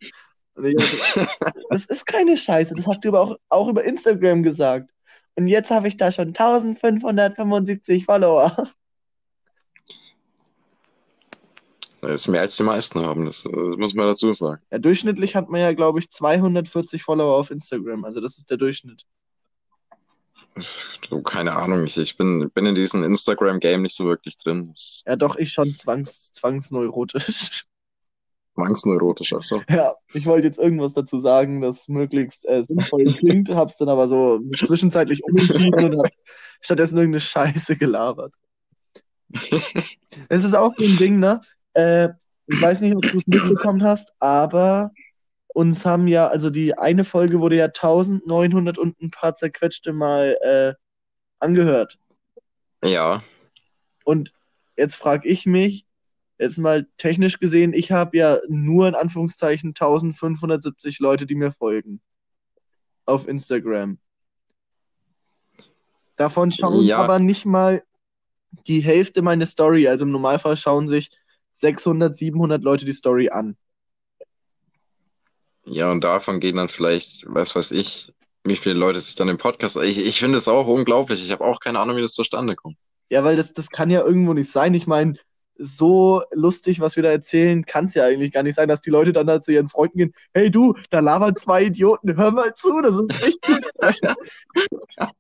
Und 0.54 0.66
ich 0.66 0.76
hab 0.78 0.86
so, 0.86 1.52
das 1.70 1.86
ist 1.86 2.06
keine 2.06 2.38
Scheiße, 2.38 2.74
das 2.74 2.88
hast 2.88 3.04
du 3.04 3.10
aber 3.10 3.20
auch, 3.20 3.36
auch 3.50 3.68
über 3.68 3.84
Instagram 3.84 4.44
gesagt. 4.44 4.90
Und 5.36 5.50
jetzt 5.50 5.72
habe 5.72 5.90
ich 5.90 5.98
da 5.98 6.10
schon 6.14 6.30
1575 6.30 8.06
Follower. 8.06 8.72
Das 12.08 12.22
ist 12.22 12.28
mehr 12.28 12.42
als 12.42 12.56
die 12.56 12.64
meisten 12.64 13.02
haben, 13.02 13.26
das, 13.26 13.46
äh, 13.46 13.50
muss 13.50 13.94
man 13.94 14.08
dazu 14.08 14.32
sagen. 14.34 14.62
Ja, 14.72 14.80
durchschnittlich 14.80 15.36
hat 15.36 15.50
man 15.50 15.62
ja, 15.62 15.74
glaube 15.74 16.00
ich, 16.00 16.10
240 16.10 17.04
Follower 17.04 17.36
auf 17.38 17.52
Instagram. 17.52 18.06
Also 18.06 18.22
das 18.22 18.38
ist 18.38 18.50
der 18.50 18.58
Durchschnitt. 18.58 19.06
Du, 21.10 21.22
keine 21.22 21.54
Ahnung, 21.54 21.84
ich, 21.84 21.98
ich 21.98 22.16
bin, 22.16 22.50
bin 22.52 22.66
in 22.66 22.76
diesem 22.76 23.04
Instagram-Game 23.04 23.82
nicht 23.82 23.96
so 23.96 24.06
wirklich 24.06 24.38
drin. 24.38 24.68
Das 24.70 25.04
Ja, 25.06 25.16
doch, 25.16 25.36
ich 25.36 25.52
schon 25.52 25.70
zwangs, 25.70 26.32
zwangsneurotisch. 26.32 27.66
zwangsneurotisch, 28.54 29.34
achso. 29.34 29.62
Ja, 29.70 29.96
ich 30.14 30.26
wollte 30.26 30.48
jetzt 30.48 30.60
irgendwas 30.60 30.94
dazu 30.94 31.20
sagen, 31.20 31.62
das 31.62 31.90
möglichst 31.90 32.48
äh, 32.48 32.64
sinnvoll 32.64 33.06
klingt, 33.14 33.50
hab's 33.50 33.78
dann 33.78 33.90
aber 33.90 34.08
so 34.08 34.40
zwischenzeitlich 34.58 35.24
umentschieden 35.26 35.94
und 35.94 36.00
hab 36.00 36.12
stattdessen 36.62 36.98
irgendeine 36.98 37.20
Scheiße 37.22 37.76
gelabert. 37.78 38.34
Es 40.30 40.46
ist 40.46 40.54
auch 40.56 40.72
so 40.78 40.86
ein 40.86 40.96
Ding, 40.96 41.20
ne? 41.20 41.42
Äh, 41.76 42.10
ich 42.48 42.62
weiß 42.62 42.82
nicht, 42.82 42.96
ob 42.96 43.04
du 43.04 43.18
es 43.18 43.28
mitbekommen 43.28 43.84
hast, 43.84 44.14
aber 44.20 44.92
uns 45.48 45.86
haben 45.86 46.08
ja, 46.08 46.28
also 46.28 46.50
die 46.50 46.78
eine 46.78 47.04
Folge 47.04 47.40
wurde 47.40 47.56
ja 47.56 47.66
1900 47.66 48.78
und 48.78 49.02
ein 49.02 49.12
paar 49.12 49.36
zerquetschte 49.36 49.94
Mal 49.94 50.38
äh, 50.42 50.74
angehört. 51.40 51.98
Ja, 52.84 53.24
Und 54.04 54.32
jetzt 54.78 54.96
frage 54.96 55.28
ich 55.28 55.46
mich, 55.46 55.86
jetzt 56.38 56.58
mal 56.58 56.88
technisch 56.98 57.40
gesehen, 57.40 57.74
ich 57.74 57.92
habe 57.92 58.18
ja 58.18 58.40
nur 58.48 58.88
in 58.88 58.96
Anführungszeichen 58.96 59.70
1570 59.70 61.00
Leute, 61.00 61.26
die 61.26 61.36
mir 61.36 61.52
folgen. 61.52 62.02
Auf 63.06 63.28
Instagram. 63.28 63.98
Davon 66.16 66.52
schauen 66.52 66.84
Ja. 66.84 66.98
aber 66.98 67.20
nicht 67.20 67.46
mal 67.46 67.84
die 68.68 68.82
Hälfte 68.82 69.22
meine 69.22 69.46
Story. 69.46 69.88
Also 69.88 70.06
im 70.06 70.12
Normalfall 70.12 70.58
schauen 70.58 70.88
sich 70.88 71.12
600, 71.56 72.16
700 72.16 72.64
Leute 72.64 72.86
die 72.86 72.94
Story 72.94 73.30
an. 73.30 73.56
ja, 75.66 75.90
und 75.92 76.04
davon 76.04 76.40
gehen 76.40 76.58
dann 76.58 76.70
vielleicht, 76.70 77.26
was 77.28 77.56
weiß 77.56 77.72
ich, 77.72 78.14
wie 78.44 78.56
viele 78.56 78.76
Leute 78.76 79.00
sich 79.00 79.16
dann 79.16 79.30
im 79.30 79.38
Podcast. 79.38 79.78
Ich, 79.78 79.98
ich 79.98 80.20
finde 80.20 80.38
es 80.38 80.48
auch 80.48 80.68
unglaublich. 80.68 81.26
Ich 81.26 81.32
habe 81.32 81.44
auch 81.44 81.60
keine 81.60 81.80
Ahnung, 81.80 81.98
wie 81.98 82.02
das 82.02 82.14
zustande 82.14 82.56
kommt. 82.56 82.76
Ja, 83.10 83.24
weil 83.24 83.36
das, 83.36 83.54
das 83.54 83.70
kann 83.70 83.90
ja 83.90 84.02
irgendwo 84.04 84.34
nicht 84.34 84.52
sein. 84.52 84.74
Ich 84.74 84.86
meine, 84.86 85.16
so 85.58 86.22
lustig, 86.32 86.82
was 86.82 86.98
wir 86.98 87.04
da 87.04 87.10
erzählen, 87.10 87.66
kann 87.66 87.86
es 87.86 87.94
ja 87.94 88.04
eigentlich 88.04 88.34
gar 88.34 88.44
nicht 88.44 88.56
sein, 88.56 88.68
dass 88.68 88.82
die 88.82 88.90
Leute 88.90 89.14
dann 89.14 89.28
da 89.28 89.40
zu 89.40 89.52
ihren 89.54 89.70
Freunden 89.70 89.98
gehen, 89.98 90.14
hey 90.34 90.52
du, 90.52 90.76
da 90.90 91.00
labern 91.00 91.36
zwei 91.36 91.64
Idioten, 91.64 92.18
hör 92.18 92.32
mal 92.32 92.54
zu, 92.54 92.82
das 92.82 92.96
ist 92.96 93.22
richtig. 93.22 93.66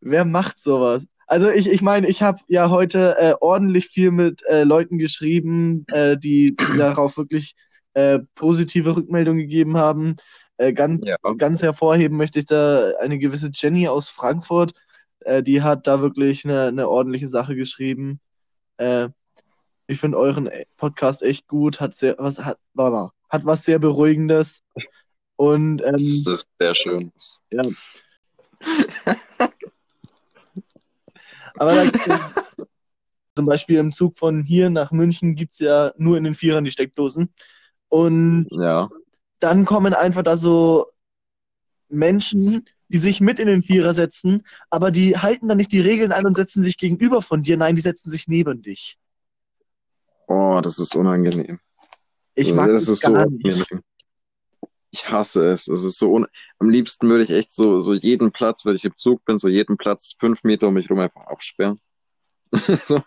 Wer 0.00 0.24
macht 0.24 0.58
sowas? 0.58 1.06
Also 1.28 1.50
ich, 1.50 1.68
ich 1.68 1.82
meine, 1.82 2.08
ich 2.08 2.22
habe 2.22 2.40
ja 2.48 2.70
heute 2.70 3.16
äh, 3.18 3.34
ordentlich 3.40 3.88
viel 3.88 4.10
mit 4.10 4.42
äh, 4.46 4.64
Leuten 4.64 4.96
geschrieben, 4.98 5.84
äh, 5.88 6.16
die 6.16 6.56
darauf 6.78 7.18
wirklich 7.18 7.54
äh, 7.92 8.20
positive 8.34 8.96
Rückmeldungen 8.96 9.42
gegeben 9.42 9.76
haben. 9.76 10.16
Äh, 10.56 10.72
ganz, 10.72 11.06
Ja. 11.06 11.16
ganz 11.36 11.62
hervorheben 11.62 12.16
möchte 12.16 12.38
ich 12.38 12.46
da 12.46 12.92
eine 13.00 13.18
gewisse 13.18 13.50
Jenny 13.52 13.88
aus 13.88 14.08
Frankfurt, 14.08 14.72
äh, 15.20 15.42
die 15.42 15.60
hat 15.62 15.86
da 15.86 16.00
wirklich 16.00 16.46
eine, 16.46 16.68
eine 16.68 16.88
ordentliche 16.88 17.26
Sache 17.26 17.54
geschrieben. 17.54 18.20
Äh, 18.78 19.08
ich 19.86 20.00
finde 20.00 20.18
euren 20.18 20.48
Podcast 20.78 21.22
echt 21.22 21.46
gut, 21.46 21.78
hat 21.78 21.94
sehr 21.94 22.16
was 22.18 22.38
hat, 22.38 22.58
warte 22.72 22.92
mal, 22.94 23.10
hat 23.28 23.44
was 23.44 23.64
sehr 23.64 23.78
beruhigendes 23.78 24.62
und 25.36 25.78
Das, 25.78 25.86
ähm, 25.86 25.92
das 26.24 26.26
ist 26.26 26.48
sehr 26.58 26.74
schön. 26.74 27.12
ja. 27.52 27.62
Aber 31.58 31.74
da, 31.74 31.84
zum 33.36 33.46
Beispiel 33.46 33.78
im 33.78 33.92
Zug 33.92 34.18
von 34.18 34.42
hier 34.42 34.70
nach 34.70 34.90
München 34.90 35.34
gibt 35.36 35.52
es 35.52 35.58
ja 35.60 35.92
nur 35.96 36.16
in 36.16 36.24
den 36.24 36.34
Vierern 36.34 36.64
die 36.64 36.70
Steckdosen. 36.70 37.32
Und 37.88 38.46
Ja, 38.50 38.88
dann 39.40 39.64
kommen 39.64 39.94
einfach 39.94 40.22
da 40.22 40.36
so 40.36 40.86
Menschen, 41.88 42.66
die 42.88 42.98
sich 42.98 43.20
mit 43.20 43.38
in 43.38 43.46
den 43.46 43.62
Vierer 43.62 43.94
setzen, 43.94 44.42
aber 44.70 44.90
die 44.90 45.16
halten 45.16 45.48
dann 45.48 45.56
nicht 45.58 45.72
die 45.72 45.80
Regeln 45.80 46.12
ein 46.12 46.26
und 46.26 46.34
setzen 46.34 46.62
sich 46.62 46.76
gegenüber 46.78 47.22
von 47.22 47.42
dir. 47.42 47.56
Nein, 47.56 47.76
die 47.76 47.82
setzen 47.82 48.10
sich 48.10 48.28
neben 48.28 48.62
dich. 48.62 48.98
oh, 50.26 50.60
das 50.62 50.78
ist 50.78 50.94
unangenehm. 50.94 51.58
Ich 52.34 52.48
das, 52.48 52.56
mag 52.56 52.68
das 52.68 52.84
das 52.86 52.88
ist 52.94 53.00
so 53.02 53.12
gar 53.12 53.26
nicht. 53.26 53.44
unangenehm. 53.44 53.82
Ich 54.98 55.10
hasse 55.12 55.52
es. 55.52 55.68
Es 55.68 55.84
ist 55.84 55.98
so 55.98 56.12
un 56.12 56.26
Am 56.58 56.70
liebsten 56.70 57.08
würde 57.08 57.22
ich 57.22 57.30
echt 57.30 57.52
so, 57.52 57.80
so 57.80 57.94
jeden 57.94 58.32
Platz, 58.32 58.66
wenn 58.66 58.74
ich 58.74 58.84
im 58.84 58.96
Zug 58.96 59.24
bin, 59.24 59.38
so 59.38 59.46
jeden 59.48 59.76
Platz 59.76 60.16
fünf 60.18 60.42
Meter 60.42 60.68
um 60.68 60.74
mich 60.74 60.90
rum 60.90 60.98
einfach 60.98 61.22
absperren. 61.26 61.80
so, 62.52 63.02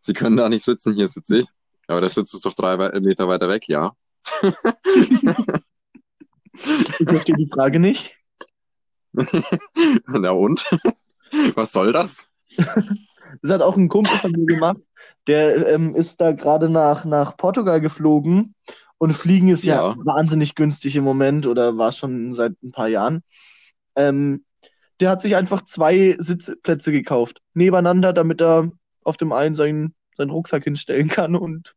Sie 0.00 0.12
können 0.12 0.36
da 0.36 0.48
nicht 0.48 0.64
sitzen, 0.64 0.94
hier 0.94 1.06
sitze 1.06 1.38
ich. 1.38 1.48
Aber 1.86 2.00
der 2.00 2.10
Sitz 2.10 2.34
ist 2.34 2.46
doch 2.46 2.54
drei 2.54 2.76
Meter 3.00 3.28
weiter 3.28 3.48
weg, 3.48 3.68
ja. 3.68 3.92
Ich 6.52 7.08
verstehe 7.08 7.36
die 7.36 7.50
Frage 7.52 7.78
nicht. 7.78 8.16
Na 10.06 10.30
und? 10.30 10.68
Was 11.54 11.72
soll 11.72 11.92
das? 11.92 12.28
Das 12.56 13.52
hat 13.52 13.62
auch 13.62 13.76
ein 13.76 13.88
Kumpel 13.88 14.16
von 14.18 14.32
mir 14.32 14.46
gemacht. 14.46 14.80
Der 15.28 15.68
ähm, 15.68 15.94
ist 15.94 16.20
da 16.20 16.32
gerade 16.32 16.68
nach, 16.68 17.04
nach 17.04 17.36
Portugal 17.36 17.80
geflogen 17.80 18.54
und 19.00 19.14
Fliegen 19.14 19.48
ist 19.48 19.64
ja, 19.64 19.76
Ja. 19.92 19.96
wahnsinnig 20.04 20.54
günstig 20.54 20.94
im 20.94 21.04
Moment 21.04 21.46
oder 21.46 21.78
war 21.78 21.90
schon 21.90 22.34
seit 22.34 22.52
ein 22.62 22.70
paar 22.70 22.88
Jahren. 22.88 23.22
Ähm, 23.96 24.44
der 25.00 25.08
hat 25.08 25.22
sich 25.22 25.36
einfach 25.36 25.62
zwei 25.64 26.16
Sitzplätze 26.18 26.92
gekauft, 26.92 27.40
nebeneinander, 27.54 28.12
damit 28.12 28.42
er 28.42 28.70
auf 29.02 29.16
dem 29.16 29.32
einen 29.32 29.54
seinen, 29.54 29.94
seinen 30.18 30.28
Rucksack 30.28 30.64
hinstellen 30.64 31.08
kann 31.08 31.34
und 31.34 31.74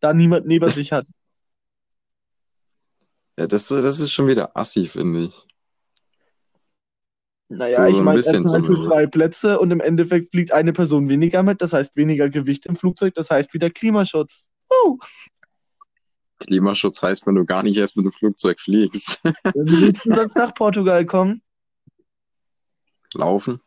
da 0.00 0.12
niemand 0.12 0.46
neben 0.46 0.68
sich 0.70 0.92
hat. 0.92 1.06
Ja, 3.38 3.46
das, 3.46 3.68
das 3.68 4.00
ist 4.00 4.12
schon 4.12 4.26
wieder 4.26 4.54
assi, 4.54 4.86
finde 4.86 5.24
ich. 5.24 5.46
Naja, 7.48 7.76
So 7.76 7.88
ich 7.88 7.96
ein 7.96 8.04
meine, 8.04 8.20
zahlt 8.20 8.46
so. 8.46 8.62
für 8.62 8.80
zwei 8.82 9.06
Plätze 9.06 9.58
und 9.58 9.70
im 9.70 9.80
Endeffekt 9.80 10.30
fliegt 10.30 10.52
eine 10.52 10.74
Person 10.74 11.08
weniger 11.08 11.42
mit, 11.42 11.62
das 11.62 11.72
heißt 11.72 11.96
weniger 11.96 12.28
Gewicht 12.28 12.66
im 12.66 12.76
Flugzeug, 12.76 13.14
das 13.14 13.30
heißt 13.30 13.54
wieder 13.54 13.70
Klimaschutz. 13.70 14.50
Uh. 14.70 14.98
Klimaschutz 16.40 17.00
heißt, 17.02 17.26
wenn 17.26 17.36
du 17.36 17.44
gar 17.44 17.62
nicht 17.62 17.76
erst 17.76 17.96
mit 17.96 18.04
dem 18.06 18.12
Flugzeug 18.12 18.58
fliegst. 18.58 19.20
Wie 19.54 19.80
willst 19.82 20.06
du 20.06 20.14
sonst 20.14 20.36
nach 20.36 20.52
Portugal 20.54 21.06
kommen? 21.06 21.42
Laufen. 23.14 23.60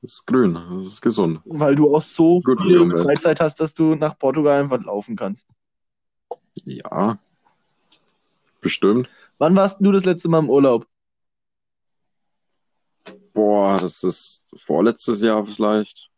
Das 0.00 0.12
ist 0.12 0.26
grün, 0.26 0.54
das 0.54 0.86
ist 0.86 1.00
gesund. 1.00 1.40
Weil 1.44 1.74
du 1.74 1.94
auch 1.94 2.02
so 2.02 2.40
Gut, 2.40 2.60
viel 2.60 2.78
Umwelt. 2.78 3.04
Freizeit 3.04 3.40
hast, 3.40 3.58
dass 3.58 3.74
du 3.74 3.96
nach 3.96 4.16
Portugal 4.16 4.62
einfach 4.62 4.82
laufen 4.84 5.16
kannst. 5.16 5.48
Ja. 6.64 7.18
Bestimmt. 8.60 9.08
Wann 9.38 9.56
warst 9.56 9.78
du 9.80 9.90
das 9.90 10.04
letzte 10.04 10.28
Mal 10.28 10.40
im 10.40 10.50
Urlaub? 10.50 10.86
Boah, 13.32 13.78
das 13.78 14.02
ist 14.02 14.46
vorletztes 14.56 15.20
Jahr 15.20 15.44
vielleicht. 15.46 16.10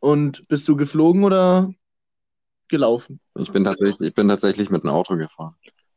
Und 0.00 0.46
bist 0.48 0.66
du 0.66 0.76
geflogen 0.76 1.24
oder 1.24 1.72
gelaufen? 2.72 3.20
Ich 3.38 3.52
bin 3.52 3.62
tatsächlich, 3.62 4.08
ich 4.08 4.14
bin 4.14 4.26
tatsächlich 4.28 4.68
mit 4.70 4.82
einem 4.82 4.92
Auto 4.94 5.16
gefahren. 5.16 5.54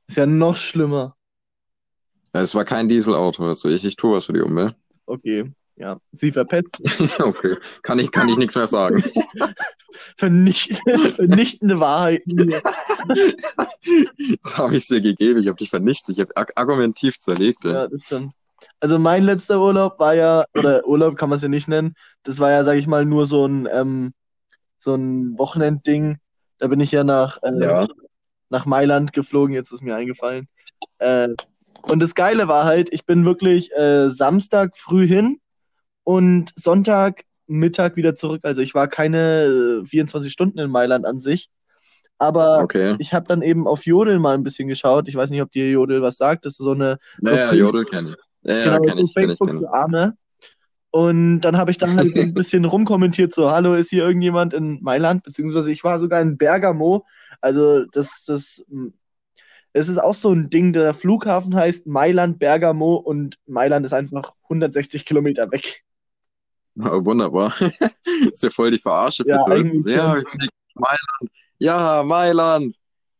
Ist 0.07 0.17
ja 0.17 0.27
noch 0.27 0.55
schlimmer. 0.55 1.15
Ja, 2.33 2.41
Es 2.41 2.53
war 2.53 2.65
kein 2.65 2.87
Dieselauto, 2.87 3.47
also 3.47 3.69
ich, 3.69 3.83
ich 3.83 3.95
tue 3.95 4.15
was 4.15 4.25
für 4.27 4.33
die 4.33 4.41
Umwelt. 4.41 4.75
Okay, 5.07 5.51
ja. 5.77 5.97
Sie 6.11 6.31
verpetzt. 6.31 6.79
Okay, 7.19 7.57
kann 7.81 7.97
ich, 7.97 8.11
kann 8.11 8.29
ich 8.29 8.37
nichts 8.37 8.55
mehr 8.55 8.67
sagen. 8.67 9.03
Vernicht 10.17 10.77
vernichtende 11.15 11.79
Wahrheiten. 11.79 12.53
Das 14.43 14.57
habe 14.57 14.75
ich 14.75 14.87
dir 14.87 15.01
gegeben, 15.01 15.39
ich 15.39 15.47
habe 15.47 15.57
dich 15.57 15.69
vernichtet, 15.69 16.17
ich 16.17 16.19
habe 16.19 16.35
arg- 16.35 16.53
argumentativ 16.55 17.17
zerlegt. 17.19 17.63
Ja. 17.65 17.71
Ja, 17.71 17.87
das 17.87 18.03
stimmt. 18.03 18.33
Also 18.79 18.99
mein 18.99 19.23
letzter 19.23 19.59
Urlaub 19.61 19.99
war 19.99 20.15
ja, 20.15 20.45
oder 20.55 20.85
Urlaub 20.87 21.15
kann 21.15 21.29
man 21.29 21.37
es 21.37 21.41
ja 21.43 21.47
nicht 21.47 21.67
nennen, 21.67 21.95
das 22.23 22.39
war 22.39 22.51
ja, 22.51 22.63
sag 22.63 22.77
ich 22.77 22.87
mal, 22.87 23.05
nur 23.05 23.25
so 23.25 23.45
ein, 23.45 23.67
ähm, 23.71 24.13
so 24.77 24.95
ein 24.95 25.37
Wochenendding. 25.37 26.17
Da 26.65 26.69
bin 26.69 26.79
ich 26.79 26.91
ja 26.91 27.03
nach, 27.03 27.37
äh, 27.43 27.51
Ja. 27.59 27.87
nach 28.49 28.65
Mailand 28.65 29.13
geflogen, 29.13 29.53
jetzt 29.53 29.71
ist 29.71 29.83
mir 29.83 29.95
eingefallen. 29.95 30.47
Äh, 30.97 31.27
und 31.83 31.99
das 31.99 32.15
Geile 32.15 32.47
war 32.47 32.65
halt, 32.65 32.91
ich 32.91 33.05
bin 33.05 33.23
wirklich 33.23 33.71
äh, 33.73 34.09
Samstag 34.09 34.75
früh 34.75 35.05
hin 35.05 35.39
und 36.03 36.53
Sonntag 36.55 37.21
Mittag 37.45 37.97
wieder 37.97 38.15
zurück. 38.15 38.39
Also 38.41 38.61
ich 38.63 38.73
war 38.73 38.87
keine 38.87 39.83
äh, 39.83 39.85
24 39.85 40.33
Stunden 40.33 40.57
in 40.57 40.71
Mailand 40.71 41.05
an 41.05 41.19
sich. 41.19 41.49
Aber 42.17 42.63
Okay. 42.63 42.95
ich 42.97 43.13
habe 43.13 43.27
dann 43.27 43.43
eben 43.43 43.67
auf 43.67 43.85
Jodel 43.85 44.17
mal 44.17 44.33
ein 44.33 44.41
bisschen 44.41 44.67
geschaut. 44.67 45.07
Ich 45.07 45.13
weiß 45.15 45.29
nicht, 45.29 45.43
ob 45.43 45.51
dir 45.51 45.69
Jodel 45.69 46.01
was 46.01 46.17
sagt. 46.17 46.47
Das 46.47 46.53
ist 46.53 46.63
so 46.63 46.71
eine 46.71 46.97
Naja, 47.21 47.53
Jodel 47.53 47.85
kenne 47.85 48.15
ich. 48.41 48.49
Ja, 48.49 48.63
Genau, 48.63 48.79
kenne 48.81 49.01
so 49.01 49.05
ich, 49.05 49.13
kenne 49.13 49.33
ich, 49.33 49.37
Facebook 49.37 49.49
kenne 49.49 49.59
für 49.59 49.71
Arme. 49.71 50.17
Und 50.95 51.41
dann 51.41 51.57
habe 51.57 51.71
ich 51.71 51.77
dann 51.77 51.97
halt 51.97 52.13
so 52.13 52.21
ein 52.21 52.33
bisschen 52.33 52.63
rumkommentiert, 52.63 53.35
so, 53.35 53.51
hallo, 53.51 53.73
ist 53.73 53.89
hier 53.89 54.05
irgendjemand 54.05 54.53
in 54.53 54.81
Mailand? 54.81 55.23
Beziehungsweise 55.23 55.69
ich 55.69 55.83
war 55.83 55.99
sogar 55.99 56.21
in 56.21 56.37
Bergamo. 56.37 57.05
Also 57.41 57.83
das, 57.87 58.23
das, 58.25 58.63
hm, 58.69 58.93
es 59.73 59.89
ist 59.89 59.97
auch 59.97 60.15
so 60.15 60.31
ein 60.31 60.49
Ding, 60.49 60.71
der 60.71 60.93
Flughafen 60.93 61.53
heißt 61.53 61.85
Mailand, 61.85 62.39
Bergamo 62.39 62.95
und 62.95 63.37
Mailand 63.45 63.85
ist 63.85 63.91
einfach 63.91 64.35
160 64.43 65.03
Kilometer 65.03 65.51
weg. 65.51 65.83
Oh, 66.79 67.03
wunderbar. 67.05 67.53
Ist 68.31 68.43
ja 68.43 68.49
voll 68.49 68.71
die 68.71 68.77
Verarsche 68.77 69.23
für 69.23 69.31
Ja, 69.31 69.43
Touristen. 69.43 69.89
Ja, 69.89 70.23
Mailand. 70.75 71.31
Ja, 71.57 72.03
Mailand. 72.03 72.75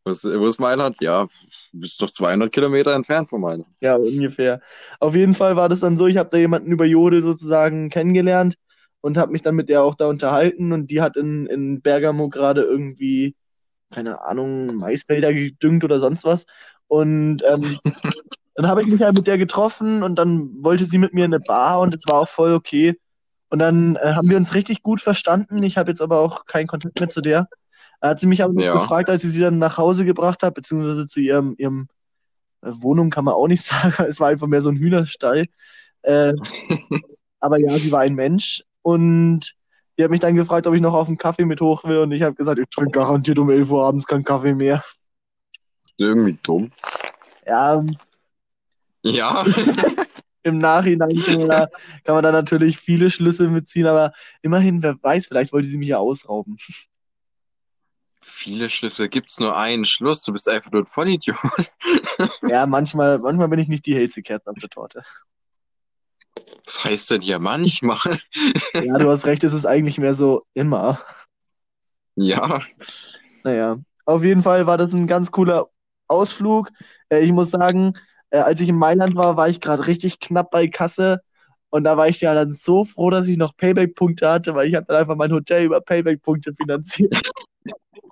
Wo 0.05 0.11
ist, 0.11 0.23
wo 0.23 0.45
ist 0.45 0.59
Mailand? 0.59 0.97
Ja, 1.01 1.23
du 1.23 1.79
bist 1.79 1.99
doch 1.99 2.11
200 2.11 2.51
Kilometer 2.51 2.93
entfernt 2.93 3.27
von 3.27 3.41
Mailand. 3.41 3.67
Ja, 3.81 3.95
ungefähr. 3.95 4.61
Auf 4.99 5.15
jeden 5.15 5.33
Fall 5.33 5.55
war 5.55 5.67
das 5.67 5.79
dann 5.79 5.97
so, 5.97 6.05
ich 6.05 6.17
habe 6.17 6.29
da 6.29 6.37
jemanden 6.37 6.71
über 6.71 6.85
Jodel 6.85 7.21
sozusagen 7.21 7.89
kennengelernt 7.89 8.55
und 9.01 9.17
habe 9.17 9.31
mich 9.31 9.41
dann 9.41 9.55
mit 9.55 9.67
der 9.67 9.81
auch 9.81 9.95
da 9.95 10.05
unterhalten 10.05 10.73
und 10.73 10.91
die 10.91 11.01
hat 11.01 11.17
in, 11.17 11.47
in 11.47 11.81
Bergamo 11.81 12.29
gerade 12.29 12.61
irgendwie, 12.61 13.35
keine 13.89 14.21
Ahnung, 14.21 14.75
Maisfelder 14.75 15.33
gedüngt 15.33 15.83
oder 15.83 15.99
sonst 15.99 16.23
was. 16.23 16.45
Und 16.85 17.41
ähm, 17.43 17.79
dann 18.53 18.67
habe 18.67 18.83
ich 18.83 18.87
mich 18.87 19.01
halt 19.01 19.15
mit 19.15 19.25
der 19.25 19.39
getroffen 19.39 20.03
und 20.03 20.19
dann 20.19 20.63
wollte 20.63 20.85
sie 20.85 20.99
mit 20.99 21.15
mir 21.15 21.25
in 21.25 21.33
eine 21.33 21.43
Bar 21.43 21.79
und 21.79 21.95
es 21.95 22.03
war 22.05 22.19
auch 22.19 22.29
voll 22.29 22.53
okay. 22.53 22.95
Und 23.49 23.57
dann 23.57 23.95
äh, 23.95 24.13
haben 24.13 24.29
wir 24.29 24.37
uns 24.37 24.53
richtig 24.53 24.83
gut 24.83 25.01
verstanden. 25.01 25.63
Ich 25.63 25.77
habe 25.77 25.89
jetzt 25.89 26.01
aber 26.01 26.19
auch 26.19 26.45
keinen 26.45 26.67
Kontakt 26.67 26.99
mehr 26.99 27.09
zu 27.09 27.21
der. 27.21 27.47
Da 28.01 28.09
hat 28.09 28.19
sie 28.19 28.27
mich 28.27 28.43
aber 28.43 28.53
noch 28.53 28.61
Ja. 28.63 28.73
gefragt, 28.73 29.09
als 29.09 29.23
ich 29.23 29.31
sie 29.31 29.39
dann 29.39 29.57
nach 29.59 29.77
Hause 29.77 30.05
gebracht 30.05 30.43
habe, 30.43 30.53
beziehungsweise 30.53 31.07
zu 31.07 31.19
ihrem, 31.21 31.55
ihrem 31.57 31.87
äh, 32.61 32.71
Wohnung 32.71 33.09
kann 33.09 33.25
man 33.25 33.33
auch 33.33 33.47
nicht 33.47 33.63
sagen. 33.65 33.93
Es 34.07 34.19
war 34.19 34.29
einfach 34.29 34.47
mehr 34.47 34.61
so 34.61 34.69
ein 34.69 34.77
Hühnerstall. 34.77 35.45
Äh, 36.03 36.33
aber 37.39 37.59
ja, 37.59 37.77
sie 37.77 37.91
war 37.91 38.01
ein 38.01 38.15
Mensch 38.15 38.63
und 38.81 39.55
die 39.97 40.03
hat 40.03 40.11
mich 40.11 40.19
dann 40.19 40.35
gefragt, 40.35 40.67
ob 40.67 40.75
ich 40.75 40.81
noch 40.81 40.93
auf 40.93 41.07
einen 41.07 41.17
Kaffee 41.17 41.45
mit 41.45 41.61
hoch 41.61 41.85
will 41.85 41.99
und 41.99 42.11
ich 42.11 42.21
habe 42.21 42.35
gesagt, 42.35 42.59
ich 42.59 42.69
trinke 42.69 42.91
garantiert 42.91 43.39
um 43.39 43.49
11 43.49 43.71
Uhr 43.71 43.85
abends 43.85 44.05
keinen 44.05 44.25
Kaffee 44.25 44.53
mehr. 44.53 44.83
Irgendwie 45.97 46.37
dumm. 46.43 46.69
Ja, 47.47 47.81
Ja. 49.03 49.45
im 50.43 50.59
Nachhinein 50.59 51.15
kann 51.25 51.37
man, 51.37 51.49
da, 51.49 51.67
kann 52.03 52.15
man 52.15 52.23
da 52.23 52.31
natürlich 52.31 52.77
viele 52.77 53.09
Schlüsse 53.09 53.47
mitziehen, 53.47 53.87
aber 53.87 54.13
immerhin, 54.41 54.83
wer 54.83 54.95
weiß, 55.01 55.27
vielleicht 55.27 55.53
wollte 55.53 55.67
sie 55.67 55.77
mich 55.77 55.89
ja 55.89 55.97
ausrauben. 55.97 56.57
Viele 58.27 58.69
Schlüsse 58.69 59.07
gibt's 59.07 59.39
nur 59.39 59.55
einen 59.55 59.85
Schluss. 59.85 60.23
Du 60.23 60.33
bist 60.33 60.49
einfach 60.49 60.71
nur 60.71 60.81
ein 60.81 60.87
Vollidiot. 60.87 61.37
Ja, 62.49 62.65
manchmal, 62.65 63.19
manchmal 63.19 63.49
bin 63.49 63.59
ich 63.59 63.67
nicht 63.67 63.85
die 63.85 63.95
hellste 63.95 64.21
Kerze 64.21 64.49
auf 64.49 64.57
der 64.57 64.69
Torte. 64.69 65.03
Was 66.65 66.83
heißt 66.83 67.11
denn 67.11 67.21
hier 67.21 67.39
manchmal? 67.39 68.19
Ja, 68.73 68.97
du 68.97 69.09
hast 69.09 69.25
recht, 69.25 69.43
es 69.43 69.53
ist 69.53 69.65
eigentlich 69.65 69.97
mehr 69.97 70.15
so 70.15 70.45
immer. 70.53 70.99
Ja. 72.15 72.59
Naja, 73.43 73.77
auf 74.05 74.23
jeden 74.23 74.43
Fall 74.43 74.65
war 74.65 74.77
das 74.77 74.93
ein 74.93 75.07
ganz 75.07 75.31
cooler 75.31 75.69
Ausflug. 76.07 76.69
Äh, 77.09 77.19
ich 77.19 77.31
muss 77.31 77.51
sagen, 77.51 77.93
äh, 78.29 78.39
als 78.39 78.61
ich 78.61 78.69
in 78.69 78.77
Mailand 78.77 79.15
war, 79.15 79.37
war 79.37 79.49
ich 79.49 79.61
gerade 79.61 79.87
richtig 79.87 80.19
knapp 80.19 80.51
bei 80.51 80.67
Kasse. 80.67 81.21
Und 81.69 81.83
da 81.83 81.97
war 81.97 82.07
ich 82.07 82.21
ja 82.21 82.33
dann 82.33 82.53
so 82.53 82.85
froh, 82.85 83.09
dass 83.09 83.27
ich 83.27 83.37
noch 83.37 83.55
Payback-Punkte 83.57 84.29
hatte, 84.29 84.55
weil 84.55 84.67
ich 84.67 84.75
habe 84.75 84.85
dann 84.87 84.97
einfach 84.97 85.15
mein 85.15 85.31
Hotel 85.31 85.65
über 85.65 85.81
Payback-Punkte 85.81 86.53
finanziert. 86.55 87.13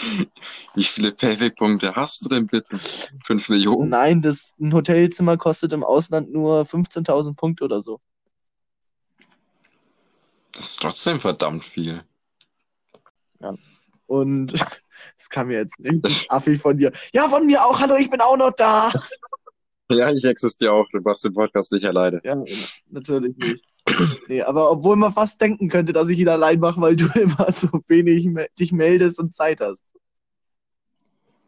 Wie 0.74 0.84
viele 0.84 1.12
Payback-Punkte 1.12 1.94
hast 1.94 2.24
du 2.24 2.28
denn 2.28 2.46
bitte? 2.46 2.78
Fünf 3.24 3.48
Millionen? 3.48 3.90
Nein, 3.90 4.22
das, 4.22 4.54
ein 4.60 4.72
Hotelzimmer 4.72 5.36
kostet 5.36 5.72
im 5.72 5.84
Ausland 5.84 6.32
nur 6.32 6.62
15.000 6.62 7.36
Punkte 7.36 7.64
oder 7.64 7.82
so. 7.82 8.00
Das 10.52 10.70
ist 10.70 10.80
trotzdem 10.80 11.20
verdammt 11.20 11.64
viel. 11.64 12.02
Und 14.10 14.52
das 15.18 15.30
kam 15.30 15.48
mir 15.48 15.58
jetzt 15.58 15.78
nicht 15.78 16.04
affig 16.30 16.60
von 16.60 16.76
dir. 16.76 16.92
Ja, 17.14 17.28
von 17.28 17.46
mir 17.46 17.64
auch. 17.64 17.78
Hallo, 17.78 17.96
ich 17.96 18.10
bin 18.10 18.20
auch 18.20 18.36
noch 18.36 18.52
da. 18.52 18.92
Ja, 19.88 20.10
ich 20.10 20.24
existiere 20.24 20.72
auch. 20.72 20.86
Du 20.92 21.00
machst 21.00 21.24
den 21.24 21.32
Podcast 21.32 21.72
nicht 21.72 21.84
alleine. 21.84 22.20
Ja, 22.24 22.36
natürlich 22.90 23.36
nicht. 23.36 23.64
Nee, 24.28 24.42
aber 24.42 24.70
obwohl 24.70 24.96
man 24.96 25.12
fast 25.12 25.40
denken 25.40 25.68
könnte, 25.68 25.92
dass 25.92 26.08
ich 26.08 26.18
ihn 26.18 26.28
allein 26.28 26.60
mache, 26.60 26.80
weil 26.80 26.96
du 26.96 27.06
immer 27.18 27.50
so 27.50 27.68
wenig 27.88 28.28
dich 28.58 28.72
meldest 28.72 29.18
und 29.18 29.34
Zeit 29.34 29.60
hast. 29.60 29.84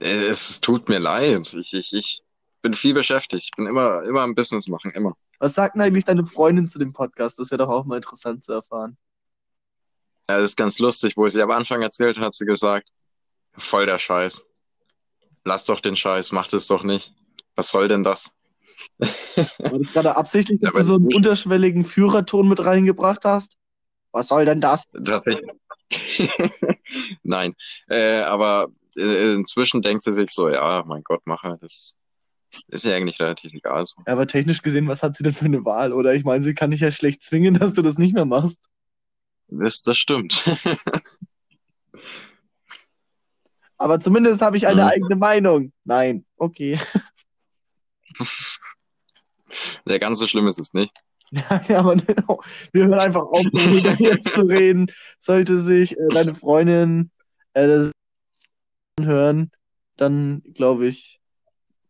Äh, 0.02 0.26
Es 0.26 0.60
tut 0.60 0.88
mir 0.88 0.98
leid. 0.98 1.52
Ich, 1.54 1.72
ich, 1.74 1.92
ich 1.92 2.22
bin 2.62 2.74
viel 2.74 2.94
beschäftigt. 2.94 3.44
Ich 3.44 3.50
bin 3.56 3.66
immer, 3.66 4.02
immer 4.04 4.22
am 4.22 4.34
Business 4.34 4.68
machen. 4.68 4.90
Immer. 4.92 5.14
Was 5.38 5.54
sagt 5.54 5.74
denn 5.74 5.82
eigentlich 5.82 6.04
deine 6.04 6.26
Freundin 6.26 6.68
zu 6.68 6.78
dem 6.78 6.92
Podcast? 6.92 7.38
Das 7.38 7.50
wäre 7.50 7.58
doch 7.64 7.68
auch 7.68 7.84
mal 7.84 7.96
interessant 7.96 8.44
zu 8.44 8.52
erfahren. 8.52 8.96
Ja, 10.28 10.36
das 10.38 10.50
ist 10.50 10.56
ganz 10.56 10.78
lustig. 10.78 11.14
Wo 11.16 11.26
ich 11.26 11.32
sie 11.32 11.42
am 11.42 11.50
Anfang 11.50 11.82
erzählt 11.82 12.16
hat, 12.16 12.24
hat 12.26 12.34
sie 12.34 12.46
gesagt, 12.46 12.88
voll 13.56 13.86
der 13.86 13.98
Scheiß. 13.98 14.44
Lass 15.44 15.64
doch 15.64 15.80
den 15.80 15.96
Scheiß. 15.96 16.32
Mach 16.32 16.48
das 16.48 16.66
doch 16.68 16.84
nicht. 16.84 17.12
Was 17.56 17.70
soll 17.70 17.88
denn 17.88 18.04
das? 18.04 18.36
War 19.00 19.78
das 19.78 19.92
gerade 19.92 20.16
absichtlich, 20.16 20.60
dass 20.60 20.74
Ja, 20.74 20.80
du 20.80 20.84
so 20.86 20.94
einen 20.94 21.14
unterschwelligen 21.14 21.84
Führerton 21.84 22.48
mit 22.48 22.64
reingebracht 22.64 23.24
hast? 23.24 23.56
Was 24.12 24.28
soll 24.28 24.44
denn 24.44 24.60
das? 24.60 24.84
Tatsächlich. 24.90 25.50
Nein. 27.22 27.54
Äh, 27.88 28.20
aber 28.22 28.68
inzwischen 28.96 29.82
denkt 29.82 30.04
sie 30.04 30.12
sich 30.12 30.30
so, 30.30 30.48
ja, 30.48 30.82
mein 30.86 31.02
Gott, 31.02 31.22
mach 31.24 31.42
halt. 31.42 31.62
Das 31.62 31.94
ist 32.68 32.84
ja 32.84 32.94
eigentlich 32.94 33.18
relativ 33.20 33.52
egal. 33.54 33.84
So. 33.86 33.94
Aber 34.06 34.26
technisch 34.26 34.62
gesehen, 34.62 34.88
was 34.88 35.02
hat 35.02 35.16
sie 35.16 35.22
denn 35.22 35.32
für 35.32 35.46
eine 35.46 35.64
Wahl? 35.64 35.92
Oder 35.92 36.14
ich 36.14 36.24
meine, 36.24 36.44
sie 36.44 36.54
kann 36.54 36.70
dich 36.70 36.80
ja 36.80 36.92
schlecht 36.92 37.22
zwingen, 37.22 37.54
dass 37.58 37.74
du 37.74 37.82
das 37.82 37.98
nicht 37.98 38.14
mehr 38.14 38.24
machst. 38.26 38.60
Das, 39.48 39.82
das 39.82 39.98
stimmt. 39.98 40.44
Aber 43.78 43.98
zumindest 44.00 44.42
habe 44.42 44.56
ich 44.56 44.66
eine 44.68 44.82
Mhm. 44.82 44.88
eigene 44.88 45.16
Meinung. 45.16 45.72
Nein, 45.84 46.24
okay. 46.36 46.78
Der 49.86 49.98
ganz 49.98 50.18
so 50.18 50.26
schlimm 50.26 50.46
ist 50.46 50.58
es 50.58 50.72
nicht. 50.72 50.92
Ja, 51.68 51.78
aber 51.78 51.96
wir 52.72 52.84
hören 52.84 52.98
einfach 53.00 53.22
auf, 53.22 53.44
darüber 53.52 53.92
jetzt 53.94 54.30
zu 54.30 54.42
reden. 54.42 54.86
Sollte 55.18 55.58
sich 55.58 55.92
äh, 55.92 56.08
deine 56.12 56.34
Freundin 56.34 57.10
äh, 57.54 57.66
das 57.66 57.90
hören, 59.06 59.50
dann 59.96 60.42
glaube 60.54 60.86
ich, 60.86 61.20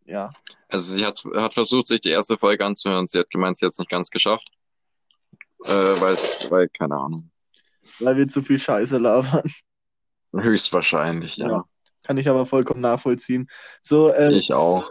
ja. 0.04 0.32
Also 0.68 0.94
sie 0.94 1.04
hat, 1.04 1.22
hat 1.36 1.54
versucht, 1.54 1.86
sich 1.86 2.00
die 2.00 2.08
erste 2.10 2.38
Folge 2.38 2.64
anzuhören. 2.64 3.06
Sie 3.06 3.18
hat 3.18 3.30
gemeint, 3.30 3.58
sie 3.58 3.66
hat 3.66 3.72
es 3.72 3.78
nicht 3.78 3.90
ganz 3.90 4.10
geschafft. 4.10 4.48
Äh, 5.64 5.70
weil 5.70 6.68
keine 6.68 6.96
Ahnung. 6.96 7.30
Weil 8.00 8.16
wir 8.16 8.28
zu 8.28 8.42
viel 8.42 8.58
Scheiße 8.58 8.98
labern. 8.98 9.50
Höchstwahrscheinlich, 10.34 11.36
ja. 11.36 11.48
Ja. 11.48 11.64
Kann 12.04 12.16
ich 12.16 12.28
aber 12.28 12.46
vollkommen 12.46 12.80
nachvollziehen. 12.80 13.48
So, 13.82 14.10
äh, 14.10 14.32
Ich 14.32 14.52
auch. 14.52 14.90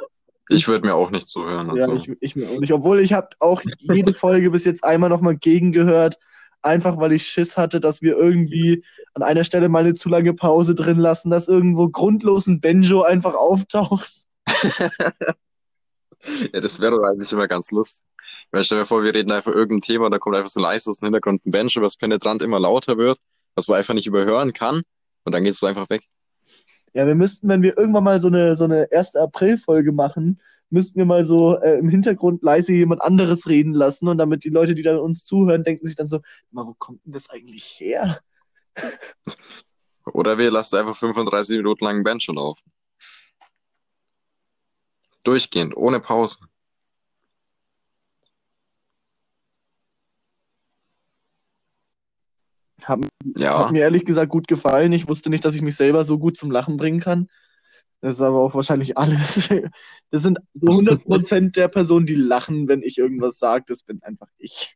Ich 0.50 0.68
würde 0.68 0.88
mir 0.88 0.96
auch 0.96 1.12
nicht 1.12 1.28
zuhören. 1.28 1.68
ja, 1.76 1.86
Also. 1.86 1.94
ich, 1.96 2.12
ich 2.20 2.36
mir 2.36 2.48
auch 2.50 2.60
nicht. 2.60 2.74
Obwohl 2.74 3.00
ich 3.00 3.14
habe 3.14 3.30
auch 3.40 3.62
jede 3.80 4.14
Folge 4.14 4.52
bis 4.52 4.66
jetzt 4.66 4.84
einmal 4.84 5.10
nochmal 5.10 5.38
gegengehört, 5.38 6.18
einfach 6.62 6.98
weil 6.98 7.12
ich 7.14 7.28
Schiss 7.28 7.58
hatte, 7.58 7.80
dass 7.80 8.02
wir 8.02 8.18
irgendwie 8.18 8.84
an 9.14 9.24
einer 9.24 9.44
Stelle 9.44 9.70
mal 9.70 9.84
eine 9.84 9.94
zu 9.94 10.10
lange 10.10 10.34
Pause 10.34 10.76
drin 10.76 10.98
lassen, 10.98 11.30
dass 11.32 11.48
irgendwo 11.48 11.90
grundlos 11.90 12.48
ein 12.48 12.62
Benjo 12.62 13.02
einfach 13.02 13.36
auftaucht. 13.36 14.26
Ja, 16.54 16.60
das 16.60 16.80
wäre 16.80 16.92
doch 16.92 17.04
eigentlich 17.04 17.32
immer 17.32 17.48
ganz 17.48 17.72
lustig. 17.72 18.06
Weil 18.52 18.64
stell 18.64 18.80
dir 18.80 18.86
vor, 18.86 19.04
wir 19.04 19.14
reden 19.14 19.32
einfach 19.32 19.52
irgendein 19.52 19.82
Thema, 19.82 20.10
da 20.10 20.20
kommt 20.20 20.36
einfach 20.36 20.50
so 20.50 20.60
leise 20.60 20.90
aus 20.90 21.00
dem 21.00 21.08
Hintergrund 21.08 21.46
ein 21.46 21.52
Bench, 21.52 21.76
was 21.78 21.98
penetrant 21.98 22.42
immer 22.42 22.60
lauter 22.60 22.98
wird, 22.98 23.18
was 23.56 23.68
man 23.68 23.78
einfach 23.78 23.94
nicht 23.94 24.08
überhören 24.08 24.54
kann. 24.54 24.84
Und 25.24 25.34
dann 25.34 25.44
geht 25.44 25.54
es 25.54 25.64
einfach 25.64 25.90
weg. 25.90 26.04
Ja, 26.94 27.08
wir 27.08 27.16
müssten, 27.16 27.48
wenn 27.48 27.62
wir 27.62 27.78
irgendwann 27.78 28.04
mal 28.04 28.20
so 28.20 28.28
eine, 28.28 28.56
so 28.56 28.66
eine 28.66 28.88
1. 28.92 29.16
April-Folge 29.16 29.92
machen, 29.92 30.42
müssten 30.70 30.98
wir 30.98 31.06
mal 31.06 31.24
so 31.24 31.58
äh, 31.60 31.78
im 31.78 31.90
Hintergrund 31.90 32.42
leise 32.44 32.74
jemand 32.74 33.02
anderes 33.02 33.48
reden 33.48 33.74
lassen 33.74 34.08
und 34.08 34.18
damit 34.18 34.44
die 34.44 34.50
Leute, 34.50 34.76
die 34.76 34.84
dann 34.84 34.98
uns 34.98 35.26
zuhören, 35.26 35.64
denken 35.64 35.86
sich 35.86 35.96
dann 35.96 36.08
so, 36.08 36.22
wo 36.52 36.74
kommt 36.80 37.06
denn 37.06 37.14
das 37.14 37.30
eigentlich 37.30 37.76
her? 37.80 38.22
Oder 40.14 40.38
wir 40.38 40.52
lassen 40.52 40.78
einfach 40.78 40.96
35 40.96 41.58
Minuten 41.58 41.86
lang 41.86 41.96
einen 41.96 42.04
Bench 42.04 42.28
laufen. 42.28 42.72
Durchgehend, 45.24 45.78
ohne 45.78 46.00
Pause. 46.00 46.40
Hat, 52.86 53.00
Ja, 53.38 53.60
hat 53.60 53.72
mir 53.72 53.82
ehrlich 53.82 54.06
gesagt 54.06 54.30
gut 54.30 54.48
gefallen. 54.48 54.94
Ich 54.94 55.08
wusste 55.08 55.30
nicht, 55.30 55.46
dass 55.46 55.56
ich 55.56 55.62
mich 55.62 55.76
selber 55.76 56.06
so 56.06 56.18
gut 56.18 56.38
zum 56.38 56.52
Lachen 56.52 56.78
bringen 56.78 57.00
kann. 57.00 57.28
Das 58.02 58.16
ist 58.16 58.22
aber 58.22 58.40
auch 58.40 58.56
wahrscheinlich 58.56 58.98
alles. 58.98 59.50
Das 60.10 60.24
sind 60.24 60.40
so 60.54 60.68
100% 60.68 61.52
der 61.52 61.70
Personen, 61.70 62.06
die 62.06 62.16
lachen, 62.16 62.68
wenn 62.68 62.84
ich 62.84 62.98
irgendwas 62.98 63.40
sage. 63.40 63.64
Das 63.68 63.82
bin 63.84 64.04
einfach 64.04 64.28
ich. 64.38 64.76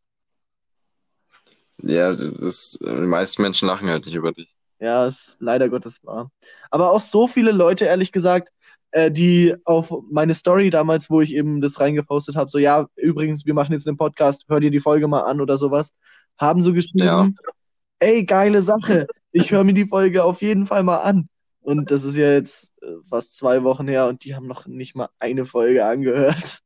Ja, 1.82 2.14
das, 2.14 2.80
die 2.82 2.88
meisten 2.88 3.42
Menschen 3.42 3.68
lachen 3.68 3.90
halt 3.90 4.06
nicht 4.06 4.16
über 4.16 4.32
dich. 4.32 4.56
Ja, 4.80 5.06
ist 5.06 5.38
leider 5.40 5.68
Gottes 5.68 6.04
wahr. 6.04 6.32
Aber 6.70 6.92
auch 6.92 7.02
so 7.02 7.28
viele 7.28 7.52
Leute, 7.52 7.86
ehrlich 7.86 8.14
gesagt, 8.14 8.54
äh, 8.92 9.12
die 9.12 9.56
auf 9.66 9.94
meine 10.10 10.36
Story 10.36 10.70
damals, 10.70 11.10
wo 11.10 11.20
ich 11.20 11.34
eben 11.34 11.60
das 11.60 11.80
reingepostet 11.82 12.38
habe, 12.38 12.50
so 12.50 12.58
ja, 12.58 12.88
übrigens, 12.96 13.46
wir 13.46 13.54
machen 13.54 13.74
jetzt 13.74 13.88
einen 13.88 13.98
Podcast, 13.98 14.46
hör 14.48 14.62
dir 14.62 14.72
die 14.72 14.80
Folge 14.80 15.10
mal 15.10 15.24
an 15.24 15.42
oder 15.42 15.58
sowas, 15.58 15.94
haben 16.38 16.62
so 16.62 16.72
geschrieben, 16.72 17.06
Ja. 17.06 17.30
Ey, 18.00 18.26
geile 18.26 18.62
Sache, 18.62 19.08
ich 19.32 19.52
höre 19.52 19.64
mir 19.64 19.74
die 19.74 19.88
Folge 19.88 20.24
auf 20.24 20.42
jeden 20.42 20.68
Fall 20.68 20.84
mal 20.84 20.98
an. 21.00 21.30
Und 21.62 21.92
das 21.92 22.04
ist 22.04 22.16
ja 22.18 22.32
jetzt 22.32 22.72
äh, 22.82 22.88
fast 23.10 23.36
zwei 23.36 23.64
Wochen 23.64 23.88
her 23.88 24.08
und 24.08 24.24
die 24.24 24.36
haben 24.36 24.48
noch 24.48 24.68
nicht 24.68 24.96
mal 24.96 25.10
eine 25.20 25.46
Folge 25.46 25.86
angehört. 25.86 26.60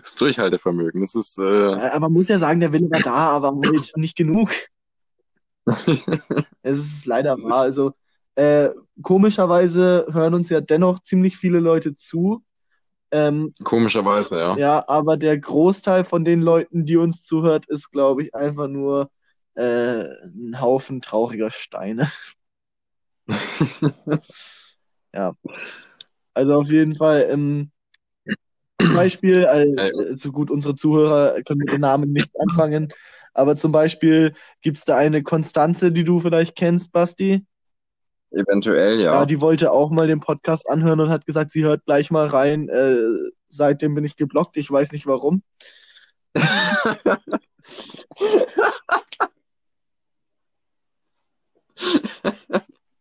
Das 0.00 0.14
Durchhaltevermögen, 0.16 1.02
das 1.02 1.14
ist, 1.14 1.38
äh, 1.38 1.42
Äh, 1.72 1.90
Aber 1.90 2.00
man 2.00 2.12
muss 2.12 2.28
ja 2.28 2.38
sagen, 2.38 2.60
der 2.60 2.72
Wille 2.72 2.90
war 2.90 3.00
da, 3.00 3.12
aber 3.30 3.52
halt 3.64 3.92
nicht 3.96 4.16
genug. 4.16 4.50
Es 6.62 6.78
ist 6.78 7.06
leider 7.06 7.36
wahr. 7.42 7.60
Also 7.62 7.92
äh, 8.36 8.70
komischerweise 9.02 10.06
hören 10.10 10.34
uns 10.34 10.48
ja 10.50 10.60
dennoch 10.60 11.00
ziemlich 11.00 11.36
viele 11.36 11.60
Leute 11.60 11.94
zu. 11.94 12.43
Ähm, 13.14 13.54
komischerweise, 13.62 14.36
ja. 14.38 14.56
ja, 14.56 14.88
aber 14.88 15.16
der 15.16 15.38
Großteil 15.38 16.02
von 16.04 16.24
den 16.24 16.40
Leuten, 16.40 16.84
die 16.84 16.96
uns 16.96 17.22
zuhört, 17.22 17.64
ist, 17.68 17.92
glaube 17.92 18.24
ich, 18.24 18.34
einfach 18.34 18.66
nur 18.66 19.08
äh, 19.54 20.02
ein 20.02 20.60
Haufen 20.60 21.00
trauriger 21.00 21.52
Steine. 21.52 22.10
Ja. 25.14 25.36
Also 26.34 26.54
auf 26.54 26.68
jeden 26.68 26.96
Fall, 26.96 27.28
ähm, 27.30 27.70
zum 28.80 28.94
Beispiel, 28.94 29.44
äh, 29.44 30.16
so 30.16 30.32
gut, 30.32 30.50
unsere 30.50 30.74
Zuhörer 30.74 31.40
können 31.44 31.60
mit 31.60 31.72
den 31.72 31.82
Namen 31.82 32.12
nichts 32.12 32.34
anfangen, 32.34 32.92
aber 33.32 33.54
zum 33.54 33.70
Beispiel 33.70 34.34
gibt 34.60 34.78
es 34.78 34.84
da 34.84 34.96
eine 34.96 35.22
Konstanze, 35.22 35.92
die 35.92 36.02
du 36.02 36.18
vielleicht 36.18 36.56
kennst, 36.56 36.90
Basti. 36.90 37.46
Eventuell, 38.34 39.00
ja. 39.00 39.14
Ja, 39.14 39.26
die 39.26 39.40
wollte 39.40 39.70
auch 39.70 39.90
mal 39.90 40.06
den 40.06 40.20
Podcast 40.20 40.68
anhören 40.68 41.00
und 41.00 41.08
hat 41.08 41.26
gesagt, 41.26 41.50
sie 41.50 41.64
hört 41.64 41.84
gleich 41.84 42.10
mal 42.10 42.26
rein. 42.26 42.68
Äh, 42.68 42.96
seitdem 43.48 43.94
bin 43.94 44.04
ich 44.04 44.16
geblockt, 44.16 44.56
ich 44.56 44.70
weiß 44.70 44.92
nicht 44.92 45.06
warum. 45.06 45.42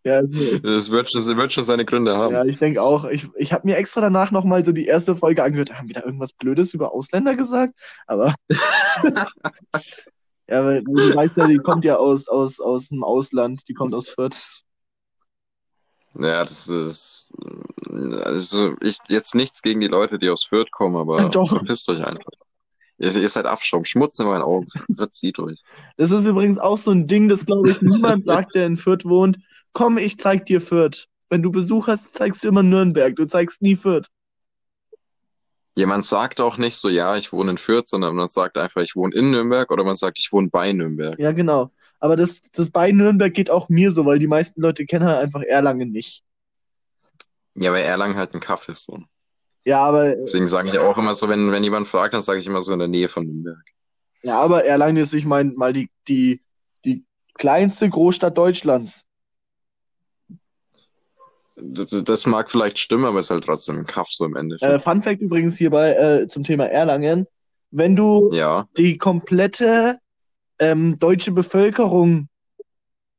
Ja, 0.05 0.17
also, 0.17 0.57
Das 0.59 0.91
wird 0.91 1.09
schon, 1.09 1.19
das 1.23 1.37
wird 1.37 1.53
schon 1.53 1.63
seine 1.63 1.85
Gründe 1.85 2.17
haben. 2.17 2.33
ja, 2.33 2.43
ich 2.43 2.57
denke 2.57 2.81
auch. 2.81 3.05
Ich, 3.05 3.27
ich 3.35 3.53
habe 3.53 3.65
mir 3.65 3.77
extra 3.77 4.01
danach 4.01 4.31
nochmal 4.31 4.65
so 4.65 4.73
die 4.73 4.85
erste 4.85 5.15
Folge 5.15 5.43
angehört. 5.43 5.73
Haben 5.73 5.87
wir 5.87 5.93
da 5.93 6.03
irgendwas 6.03 6.33
Blödes 6.33 6.73
über 6.73 6.91
Ausländer 6.91 7.35
gesagt? 7.35 7.73
Aber 8.05 8.35
ja, 10.49 10.65
weil 10.65 10.83
weil 10.83 10.83
du 10.83 11.15
weißt 11.15 11.37
ja, 11.37 11.47
die 11.47 11.57
kommt 11.57 11.85
ja 11.85 11.95
aus, 11.95 12.27
aus, 12.27 12.59
aus 12.59 12.89
dem 12.89 13.03
Ausland, 13.03 13.61
die 13.69 13.73
kommt 13.73 13.93
aus 13.93 14.09
Fürth. 14.09 14.63
Ja, 16.15 16.43
das 16.43 16.67
ist, 16.67 17.33
also 18.23 18.75
ich, 18.81 18.97
jetzt 19.07 19.35
nichts 19.35 19.61
gegen 19.61 19.79
die 19.79 19.87
Leute, 19.87 20.19
die 20.19 20.29
aus 20.29 20.43
Fürth 20.43 20.71
kommen, 20.71 20.95
aber 20.95 21.29
Doch. 21.29 21.49
verpisst 21.49 21.89
euch 21.89 22.05
einfach. 22.05 22.31
Ihr, 22.97 23.15
ihr 23.15 23.29
seid 23.29 23.45
Abschaum, 23.45 23.85
Schmutz 23.85 24.19
in 24.19 24.27
meinen 24.27 24.43
Augen, 24.43 24.67
verzieht 24.95 25.39
euch. 25.39 25.59
Das 25.97 26.11
ist 26.11 26.25
übrigens 26.25 26.59
auch 26.59 26.77
so 26.77 26.91
ein 26.91 27.07
Ding, 27.07 27.27
das 27.27 27.45
glaube 27.45 27.71
ich 27.71 27.81
niemand 27.81 28.25
sagt, 28.25 28.55
der 28.55 28.67
in 28.67 28.77
Fürth 28.77 29.05
wohnt. 29.05 29.37
Komm, 29.73 29.97
ich 29.97 30.19
zeig 30.19 30.45
dir 30.45 30.61
Fürth. 30.61 31.07
Wenn 31.29 31.41
du 31.41 31.51
Besuch 31.51 31.87
hast, 31.87 32.15
zeigst 32.15 32.43
du 32.43 32.49
immer 32.49 32.61
Nürnberg. 32.61 33.15
Du 33.15 33.25
zeigst 33.25 33.61
nie 33.61 33.75
Fürth. 33.75 34.07
Jemand 35.75 36.05
sagt 36.05 36.39
auch 36.39 36.59
nicht 36.59 36.75
so, 36.75 36.89
ja, 36.89 37.17
ich 37.17 37.33
wohne 37.33 37.51
in 37.51 37.57
Fürth, 37.57 37.87
sondern 37.87 38.15
man 38.15 38.27
sagt 38.27 38.59
einfach, 38.59 38.83
ich 38.83 38.95
wohne 38.95 39.15
in 39.15 39.31
Nürnberg 39.31 39.71
oder 39.71 39.83
man 39.83 39.95
sagt, 39.95 40.19
ich 40.19 40.31
wohne 40.31 40.49
bei 40.49 40.71
Nürnberg. 40.71 41.17
Ja, 41.17 41.31
genau. 41.31 41.71
Aber 42.03 42.17
das, 42.17 42.41
das 42.51 42.69
bei 42.69 42.91
Nürnberg 42.91 43.33
geht 43.33 43.49
auch 43.49 43.69
mir 43.69 43.89
so, 43.89 44.05
weil 44.05 44.19
die 44.19 44.27
meisten 44.27 44.59
Leute 44.61 44.85
kennen 44.85 45.05
halt 45.05 45.19
einfach 45.23 45.41
Erlangen 45.41 45.89
nicht. 45.93 46.21
Ja, 47.55 47.71
weil 47.71 47.85
Erlangen 47.85 48.17
halt 48.17 48.33
ein 48.33 48.41
Kaff 48.41 48.67
ist 48.67 48.83
so. 48.83 48.99
Ja, 49.63 49.79
aber, 49.85 50.13
Deswegen 50.17 50.47
sage 50.49 50.67
ich 50.67 50.77
auch 50.79 50.97
immer 50.97 51.15
so, 51.15 51.29
wenn, 51.29 51.53
wenn 51.53 51.63
jemand 51.63 51.87
fragt, 51.87 52.13
dann 52.13 52.21
sage 52.21 52.41
ich 52.41 52.45
immer 52.45 52.61
so 52.61 52.73
in 52.73 52.79
der 52.79 52.89
Nähe 52.89 53.07
von 53.07 53.25
Nürnberg. 53.25 53.63
ja, 54.21 54.37
aber 54.37 54.65
Erlangen 54.65 54.97
ist, 54.97 55.13
ich 55.13 55.23
meine, 55.23 55.53
mal 55.53 55.71
die, 55.71 55.89
die, 56.09 56.41
die 56.83 57.05
kleinste 57.35 57.89
Großstadt 57.89 58.37
Deutschlands. 58.37 59.03
Das, 61.55 61.87
das 62.03 62.25
mag 62.25 62.51
vielleicht 62.51 62.79
stimmen, 62.79 63.05
aber 63.05 63.19
es 63.19 63.27
ist 63.27 63.31
halt 63.31 63.45
trotzdem 63.45 63.77
ein 63.77 63.85
Kaff 63.85 64.09
so 64.09 64.25
im 64.25 64.35
Äh, 64.35 64.39
Endeffekt. 64.39 64.83
Fun 64.83 65.01
Fact 65.01 65.21
übrigens 65.21 65.57
hierbei 65.57 65.93
äh, 65.93 66.27
zum 66.27 66.43
Thema 66.43 66.65
Erlangen. 66.65 67.27
Wenn 67.71 67.95
du 67.95 68.29
Ja, 68.33 68.67
die 68.75 68.97
komplette 68.97 69.99
ähm, 70.63 70.97
deutsche 70.97 71.31
Bevölkerung 71.31 72.29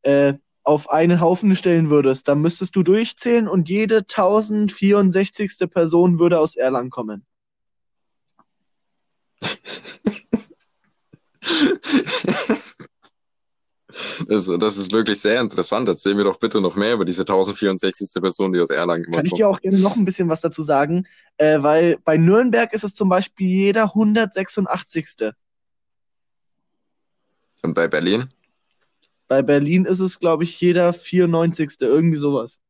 äh, 0.03 0.35
auf 0.63 0.89
einen 0.91 1.21
Haufen 1.21 1.55
stellen 1.57 1.91
würdest, 1.91 2.27
dann 2.27 2.41
müsstest 2.41 2.75
du 2.75 2.83
durchzählen 2.83 3.49
und 3.49 3.69
jede 3.69 3.99
1064. 3.99 5.69
Person 5.71 6.19
würde 6.19 6.41
aus 6.41 6.57
Erlangen 6.57 6.89
kommen. 6.89 7.27
das, 14.27 14.51
das 14.59 14.79
ist 14.79 14.91
wirklich 14.93 15.21
sehr 15.21 15.39
interessant. 15.39 15.87
Erzähl 15.87 16.15
mir 16.15 16.25
doch 16.25 16.39
bitte 16.39 16.63
noch 16.63 16.77
mehr 16.77 16.95
über 16.95 17.05
diese 17.05 17.23
1064. 17.23 18.23
Person, 18.23 18.55
die 18.55 18.61
aus 18.61 18.71
Erlangen 18.71 19.05
immer 19.05 19.19
Kann 19.19 19.27
ich 19.27 19.35
dir 19.35 19.51
auch 19.51 19.61
gerne 19.61 19.79
noch 19.81 19.97
ein 19.97 20.07
bisschen 20.07 20.31
was 20.31 20.41
dazu 20.41 20.63
sagen, 20.63 21.07
äh, 21.37 21.61
weil 21.63 21.99
bei 22.05 22.17
Nürnberg 22.17 22.73
ist 22.73 22.85
es 22.85 22.95
zum 22.95 23.11
Beispiel 23.11 23.49
jeder 23.49 23.85
186. 23.95 25.35
Und 27.65 27.73
bei 27.73 27.89
Berlin? 27.89 28.29
Bei 29.27 29.41
Berlin 29.41 29.87
ist 29.87 30.01
es, 30.01 30.19
glaube 30.19 30.45
ich, 30.45 30.61
jeder 30.61 30.93
94. 30.93 31.81
Irgendwie 31.81 32.19
sowas. 32.19 32.61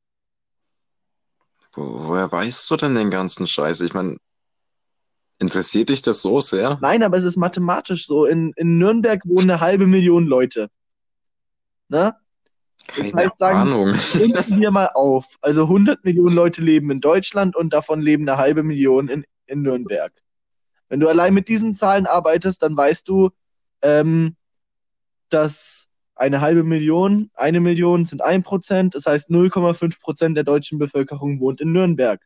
Wo, 1.72 2.06
woher 2.08 2.30
weißt 2.30 2.70
du 2.70 2.76
denn 2.76 2.94
den 2.94 3.10
ganzen 3.10 3.48
Scheiß? 3.48 3.80
Ich 3.80 3.92
meine, 3.92 4.18
interessiert 5.40 5.88
dich 5.88 6.00
das 6.02 6.22
so 6.22 6.38
sehr? 6.38 6.78
Nein, 6.80 7.02
aber 7.02 7.16
es 7.16 7.24
ist 7.24 7.36
mathematisch 7.36 8.06
so. 8.06 8.24
In, 8.24 8.52
in 8.54 8.78
Nürnberg 8.78 9.20
wohnen 9.26 9.50
eine 9.50 9.58
halbe 9.58 9.88
Million 9.88 10.26
Leute. 10.26 10.70
Ne? 11.88 12.14
Keine 12.86 13.12
heißt, 13.16 13.38
sagen- 13.38 13.58
Ahnung. 13.58 13.94
Runden 14.14 14.60
wir 14.60 14.70
mal 14.70 14.90
auf. 14.94 15.26
Also 15.40 15.64
100 15.64 16.04
Millionen 16.04 16.36
Leute 16.36 16.62
leben 16.62 16.92
in 16.92 17.00
Deutschland 17.00 17.56
und 17.56 17.72
davon 17.72 18.00
leben 18.00 18.28
eine 18.28 18.38
halbe 18.38 18.62
Million 18.62 19.08
in, 19.08 19.24
in 19.46 19.62
Nürnberg. 19.62 20.12
Wenn 20.88 21.00
du 21.00 21.08
allein 21.08 21.34
mit 21.34 21.48
diesen 21.48 21.74
Zahlen 21.74 22.06
arbeitest, 22.06 22.62
dann 22.62 22.76
weißt 22.76 23.08
du, 23.08 23.30
ähm, 23.82 24.36
dass 25.34 25.88
eine 26.14 26.40
halbe 26.40 26.62
Million, 26.62 27.30
eine 27.34 27.60
Million 27.60 28.04
sind 28.04 28.22
ein 28.22 28.44
Prozent, 28.44 28.94
das 28.94 29.06
heißt 29.06 29.30
0,5 29.30 30.00
Prozent 30.00 30.36
der 30.36 30.44
deutschen 30.44 30.78
Bevölkerung 30.78 31.40
wohnt 31.40 31.60
in 31.60 31.72
Nürnberg. 31.72 32.20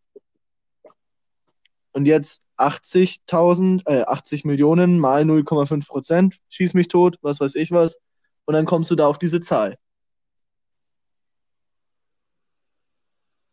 Und 1.92 2.04
jetzt 2.04 2.42
80.000, 2.58 3.82
äh, 3.86 4.02
80 4.02 4.44
Millionen 4.44 4.98
mal 4.98 5.24
0,5 5.24 5.88
Prozent, 5.88 6.38
schieß 6.50 6.74
mich 6.74 6.88
tot, 6.88 7.16
was 7.22 7.40
weiß 7.40 7.54
ich 7.54 7.70
was, 7.72 7.98
und 8.44 8.54
dann 8.54 8.66
kommst 8.66 8.90
du 8.90 8.94
da 8.94 9.06
auf 9.06 9.18
diese 9.18 9.40
Zahl. 9.40 9.76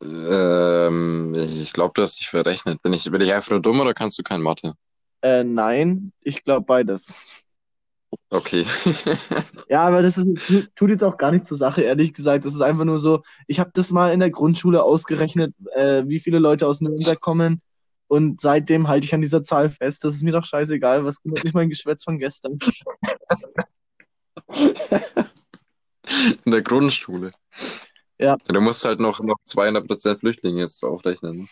Ähm, 0.01 1.33
ich 1.35 1.71
glaube, 1.71 1.93
du 1.95 2.01
hast 2.01 2.19
dich 2.19 2.29
verrechnet. 2.29 2.81
Bin 2.81 2.93
ich, 2.93 3.09
bin 3.09 3.21
ich 3.21 3.33
einfach 3.33 3.51
nur 3.51 3.61
dumm 3.61 3.79
oder 3.79 3.93
kannst 3.93 4.19
du 4.19 4.23
kein 4.23 4.41
Mathe? 4.41 4.73
Äh, 5.21 5.43
nein, 5.43 6.11
ich 6.21 6.43
glaube 6.43 6.65
beides. 6.65 7.17
Okay. 8.29 8.65
Ja, 9.69 9.83
aber 9.87 10.03
das 10.03 10.17
ist, 10.17 10.27
tut 10.75 10.89
jetzt 10.89 11.03
auch 11.03 11.17
gar 11.17 11.31
nicht 11.31 11.45
zur 11.45 11.57
Sache, 11.57 11.81
ehrlich 11.81 12.13
gesagt. 12.13 12.45
Das 12.45 12.53
ist 12.53 12.61
einfach 12.61 12.85
nur 12.85 12.99
so, 12.99 13.23
ich 13.47 13.59
habe 13.59 13.71
das 13.73 13.91
mal 13.91 14.13
in 14.13 14.19
der 14.19 14.29
Grundschule 14.29 14.83
ausgerechnet, 14.83 15.55
äh, 15.73 16.03
wie 16.05 16.19
viele 16.19 16.37
Leute 16.37 16.67
aus 16.67 16.81
Nürnberg 16.81 17.19
kommen. 17.19 17.61
Und 18.07 18.41
seitdem 18.41 18.87
halte 18.87 19.05
ich 19.05 19.13
an 19.15 19.21
dieser 19.21 19.41
Zahl 19.41 19.71
fest. 19.71 20.03
Das 20.03 20.13
ist 20.13 20.21
mir 20.21 20.31
doch 20.31 20.45
scheißegal, 20.45 21.03
was 21.03 21.19
kümmert 21.21 21.43
mich 21.43 21.53
mein 21.53 21.69
Geschwätz 21.69 22.03
von 22.03 22.19
gestern. 22.19 22.59
In 26.45 26.51
der 26.51 26.61
Grundschule. 26.61 27.31
Ja. 28.19 28.37
Du 28.47 28.61
musst 28.61 28.85
halt 28.85 28.99
noch, 28.99 29.19
noch 29.21 29.37
200% 29.47 30.19
Flüchtlinge 30.19 30.61
jetzt 30.61 30.83
draufrechnen. 30.83 31.37
ne? 31.37 31.47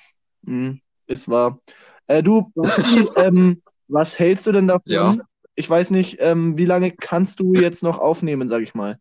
Hm, 0.45 0.81
ist 1.07 1.27
wahr. 1.27 1.59
Äh, 2.07 2.21
du, 2.21 2.51
ähm, 3.17 3.61
was 3.87 4.17
hältst 4.19 4.45
du 4.45 4.51
denn 4.51 4.67
davon? 4.67 4.83
Ja. 4.85 5.17
Ich 5.55 5.69
weiß 5.69 5.91
nicht, 5.91 6.17
ähm, 6.19 6.57
wie 6.57 6.65
lange 6.65 6.91
kannst 6.91 7.39
du 7.39 7.53
jetzt 7.53 7.83
noch 7.83 7.99
aufnehmen, 7.99 8.49
sag 8.49 8.61
ich 8.63 8.73
mal. 8.73 8.97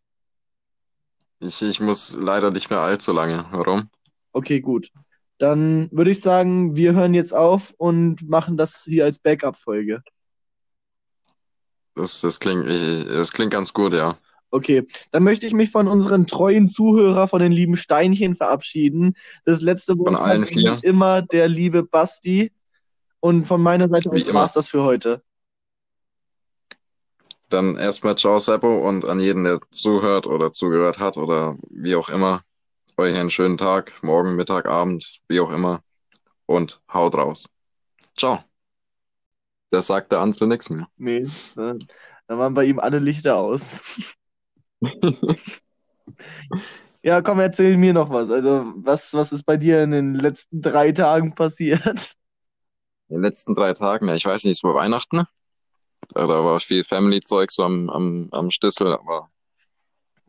Ich, 1.40 1.62
ich 1.62 1.80
muss 1.80 2.16
leider 2.18 2.50
nicht 2.50 2.70
mehr 2.70 2.80
allzu 2.80 3.12
lange. 3.12 3.46
Warum? 3.50 3.88
Okay, 4.32 4.60
gut. 4.60 4.90
Dann 5.38 5.88
würde 5.90 6.10
ich 6.10 6.20
sagen, 6.20 6.76
wir 6.76 6.92
hören 6.92 7.14
jetzt 7.14 7.34
auf 7.34 7.74
und 7.76 8.28
machen 8.28 8.56
das 8.56 8.82
hier 8.84 9.04
als 9.04 9.18
Backup-Folge. 9.18 10.02
Das, 11.94 12.20
das 12.20 12.38
klingt, 12.38 12.68
ich, 12.68 13.06
das 13.06 13.32
klingt 13.32 13.52
ganz 13.52 13.72
gut, 13.72 13.92
ja. 13.92 14.16
Okay, 14.50 14.86
dann 15.10 15.22
möchte 15.22 15.46
ich 15.46 15.54
mich 15.54 15.70
von 15.70 15.88
unseren 15.88 16.26
treuen 16.26 16.68
Zuhörer, 16.68 17.26
von 17.26 17.40
den 17.40 17.52
lieben 17.52 17.76
Steinchen 17.76 18.36
verabschieden. 18.36 19.14
Das 19.46 19.62
letzte 19.62 19.98
Wort 19.98 20.14
hat 20.14 20.82
immer 20.84 21.22
der 21.22 21.48
liebe 21.48 21.82
Basti. 21.82 22.52
Und 23.20 23.46
von 23.46 23.62
meiner 23.62 23.88
Seite 23.88 24.10
aus 24.10 24.26
immer. 24.26 24.40
war's 24.40 24.52
das 24.52 24.68
für 24.68 24.82
heute. 24.82 25.22
Dann 27.52 27.76
erstmal 27.76 28.16
ciao, 28.16 28.38
Seppo, 28.38 28.88
und 28.88 29.04
an 29.04 29.20
jeden, 29.20 29.44
der 29.44 29.60
zuhört 29.70 30.26
oder 30.26 30.52
zugehört 30.52 30.98
hat 30.98 31.18
oder 31.18 31.58
wie 31.68 31.94
auch 31.94 32.08
immer, 32.08 32.42
euch 32.96 33.14
einen 33.14 33.28
schönen 33.28 33.58
Tag, 33.58 33.92
morgen, 34.02 34.36
Mittag, 34.36 34.64
Abend, 34.66 35.20
wie 35.28 35.38
auch 35.40 35.50
immer. 35.50 35.82
Und 36.46 36.80
haut 36.92 37.14
raus. 37.14 37.46
Ciao. 38.16 38.38
Das 39.70 39.86
sagt 39.86 40.12
der 40.12 40.20
andere 40.20 40.46
nichts 40.46 40.70
mehr. 40.70 40.88
Nee, 40.96 41.26
da, 41.54 41.74
da 42.26 42.38
waren 42.38 42.54
bei 42.54 42.64
ihm 42.64 42.78
alle 42.78 42.98
Lichter 42.98 43.36
aus. 43.36 44.00
Ja, 47.04 47.20
komm, 47.20 47.40
erzähl 47.40 47.76
mir 47.76 47.92
noch 47.92 48.10
was. 48.10 48.30
Also, 48.30 48.72
was, 48.76 49.12
was 49.12 49.32
ist 49.32 49.42
bei 49.42 49.56
dir 49.56 49.82
in 49.82 49.90
den 49.90 50.14
letzten 50.14 50.62
drei 50.62 50.92
Tagen 50.92 51.34
passiert? 51.34 52.14
In 53.08 53.16
den 53.16 53.22
letzten 53.22 53.54
drei 53.54 53.72
Tagen, 53.72 54.06
ja, 54.06 54.14
ich 54.14 54.24
weiß 54.24 54.44
nicht, 54.44 54.58
es 54.58 54.62
war 54.62 54.76
Weihnachten. 54.76 55.24
Da, 56.14 56.28
war 56.28 56.60
viel 56.60 56.84
Family-Zeug 56.84 57.50
so 57.50 57.62
am, 57.62 57.88
am, 57.90 58.28
am 58.32 58.50
Stissel, 58.50 58.88
aber 58.88 59.28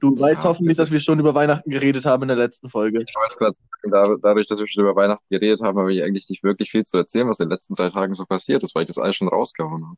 Du 0.04 0.20
weißt 0.20 0.44
Ja, 0.44 0.50
hoffentlich, 0.50 0.76
das 0.76 0.90
dass 0.90 0.92
wir 0.92 1.00
schon 1.00 1.22
über 1.22 1.34
Weihnachten 1.34 1.70
geredet 1.70 2.06
haben 2.06 2.24
in 2.24 2.28
der 2.28 2.36
letzten 2.36 2.70
Folge. 2.70 3.00
ich 3.00 3.16
weiß 3.16 3.38
gerade, 3.38 3.56
da, 3.84 4.16
dadurch, 4.22 4.48
dass 4.48 4.60
wir 4.60 4.68
schon 4.68 4.84
über 4.84 4.98
Weihnachten 4.98 5.24
geredet 5.30 5.62
haben, 5.62 5.80
habe 5.80 5.94
ich 5.94 6.04
eigentlich 6.04 6.28
nicht 6.28 6.44
wirklich 6.44 6.72
viel 6.72 6.84
zu 6.84 6.98
erzählen, 6.98 7.30
was 7.30 7.40
in 7.40 7.46
den 7.46 7.52
letzten 7.52 7.74
drei 7.74 7.88
Tagen 7.88 8.14
so 8.14 8.26
passiert 8.26 8.64
ist, 8.64 8.76
weil 8.76 8.84
ich 8.84 8.88
das 8.88 8.98
alles 8.98 9.16
schon 9.16 9.30
rausgehauen 9.30 9.86
habe. 9.86 9.98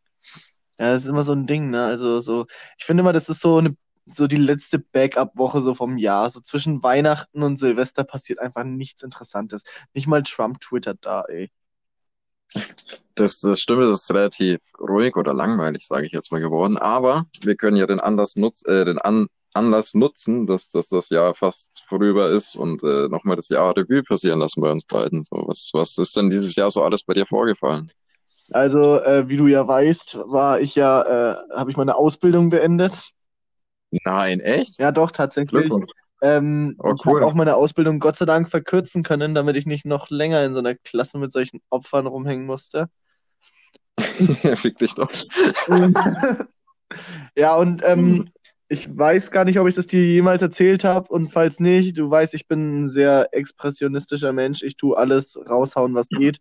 Ja, 0.77 0.91
das 0.91 1.01
ist 1.01 1.07
immer 1.07 1.23
so 1.23 1.31
ein 1.31 1.47
Ding, 1.47 1.71
ne? 1.71 1.85
Also 1.85 2.21
so, 2.21 2.45
ich 2.77 2.85
finde 2.85 3.01
immer, 3.01 3.13
das 3.13 3.29
ist 3.29 3.41
so 3.41 3.57
eine, 3.57 3.75
so 4.05 4.27
die 4.27 4.37
letzte 4.37 4.77
Backup-Woche 4.77 5.63
so 5.63 5.73
vom 5.73 5.97
Jahr. 5.97 6.29
So 6.29 6.39
zwischen 6.39 6.83
Weihnachten 6.83 7.41
und 7.41 7.57
Silvester 7.57 8.03
passiert 8.03 8.37
einfach 8.37 8.63
nichts 8.63 9.01
Interessantes. 9.01 9.63
Nicht 9.95 10.05
mal 10.05 10.21
Trump 10.21 10.61
twittert 10.61 10.99
da, 11.01 11.23
ey. 11.23 11.49
Das, 13.15 13.39
das 13.39 13.59
stimmt, 13.61 13.83
es 13.83 14.03
ist 14.03 14.13
relativ 14.13 14.59
ruhig 14.79 15.15
oder 15.15 15.33
langweilig, 15.33 15.85
sage 15.85 16.05
ich 16.05 16.11
jetzt 16.11 16.31
mal 16.31 16.41
geworden. 16.41 16.77
Aber 16.77 17.25
wir 17.41 17.55
können 17.55 17.77
ja 17.77 17.87
den 17.87 17.99
Anlass, 17.99 18.35
nutz, 18.35 18.65
äh, 18.65 18.85
den 18.85 18.97
An 18.97 19.27
Anlass 19.55 19.93
nutzen, 19.93 20.45
dass, 20.45 20.69
dass 20.71 20.89
das 20.89 21.09
Jahr 21.09 21.33
fast 21.33 21.83
vorüber 21.87 22.29
ist 22.29 22.55
und 22.55 22.83
äh, 22.83 23.07
nochmal 23.07 23.37
das 23.37 23.47
Jahr 23.49 23.75
Revue 23.75 24.03
passieren 24.03 24.39
lassen 24.39 24.61
bei 24.61 24.69
uns 24.69 24.83
beiden. 24.83 25.23
So, 25.23 25.43
was, 25.47 25.71
was 25.73 25.97
ist 25.97 26.17
denn 26.17 26.29
dieses 26.29 26.55
Jahr 26.55 26.69
so 26.69 26.83
alles 26.83 27.03
bei 27.03 27.13
dir 27.13 27.25
vorgefallen? 27.25 27.89
Also, 28.51 28.99
äh, 29.01 29.27
wie 29.27 29.37
du 29.37 29.47
ja 29.47 29.67
weißt, 29.67 30.17
war 30.25 30.59
ich 30.59 30.75
ja, 30.75 31.01
äh, 31.01 31.35
habe 31.55 31.71
ich 31.71 31.77
meine 31.77 31.95
Ausbildung 31.95 32.49
beendet. 32.49 33.11
Nein, 34.03 34.41
echt? 34.41 34.77
Ja, 34.77 34.91
doch, 34.91 35.11
tatsächlich. 35.11 35.61
Glückwunsch. 35.61 35.91
Ähm, 36.25 36.75
Oh, 36.79 36.93
ich 36.95 37.05
habe 37.05 37.17
cool. 37.17 37.23
auch 37.23 37.33
meine 37.35 37.55
Ausbildung 37.55 37.99
Gott 37.99 38.15
sei 38.15 38.25
Dank 38.25 38.49
verkürzen 38.49 39.03
können, 39.03 39.35
damit 39.35 39.55
ich 39.57 39.67
nicht 39.67 39.85
noch 39.85 40.09
länger 40.09 40.43
in 40.43 40.53
so 40.53 40.59
einer 40.59 40.73
Klasse 40.73 41.19
mit 41.19 41.31
solchen 41.31 41.61
Opfern 41.69 42.07
rumhängen 42.07 42.45
musste. 42.47 42.87
Fick 44.55 44.77
dich 44.79 44.95
doch. 44.95 45.11
Ja, 47.35 47.55
und 47.55 47.81
ähm, 47.83 48.29
ich 48.69 48.95
weiß 48.95 49.31
gar 49.31 49.43
nicht, 49.43 49.59
ob 49.59 49.67
ich 49.67 49.75
das 49.75 49.87
dir 49.87 50.05
jemals 50.05 50.41
erzählt 50.41 50.83
habe. 50.83 51.09
Und 51.09 51.29
falls 51.29 51.59
nicht, 51.59 51.97
du 51.97 52.09
weißt, 52.09 52.33
ich 52.35 52.47
bin 52.47 52.85
ein 52.85 52.89
sehr 52.89 53.27
expressionistischer 53.31 54.31
Mensch. 54.31 54.61
Ich 54.61 54.77
tue 54.77 54.95
alles 54.95 55.37
raushauen, 55.49 55.93
was 55.95 56.07
geht. 56.07 56.37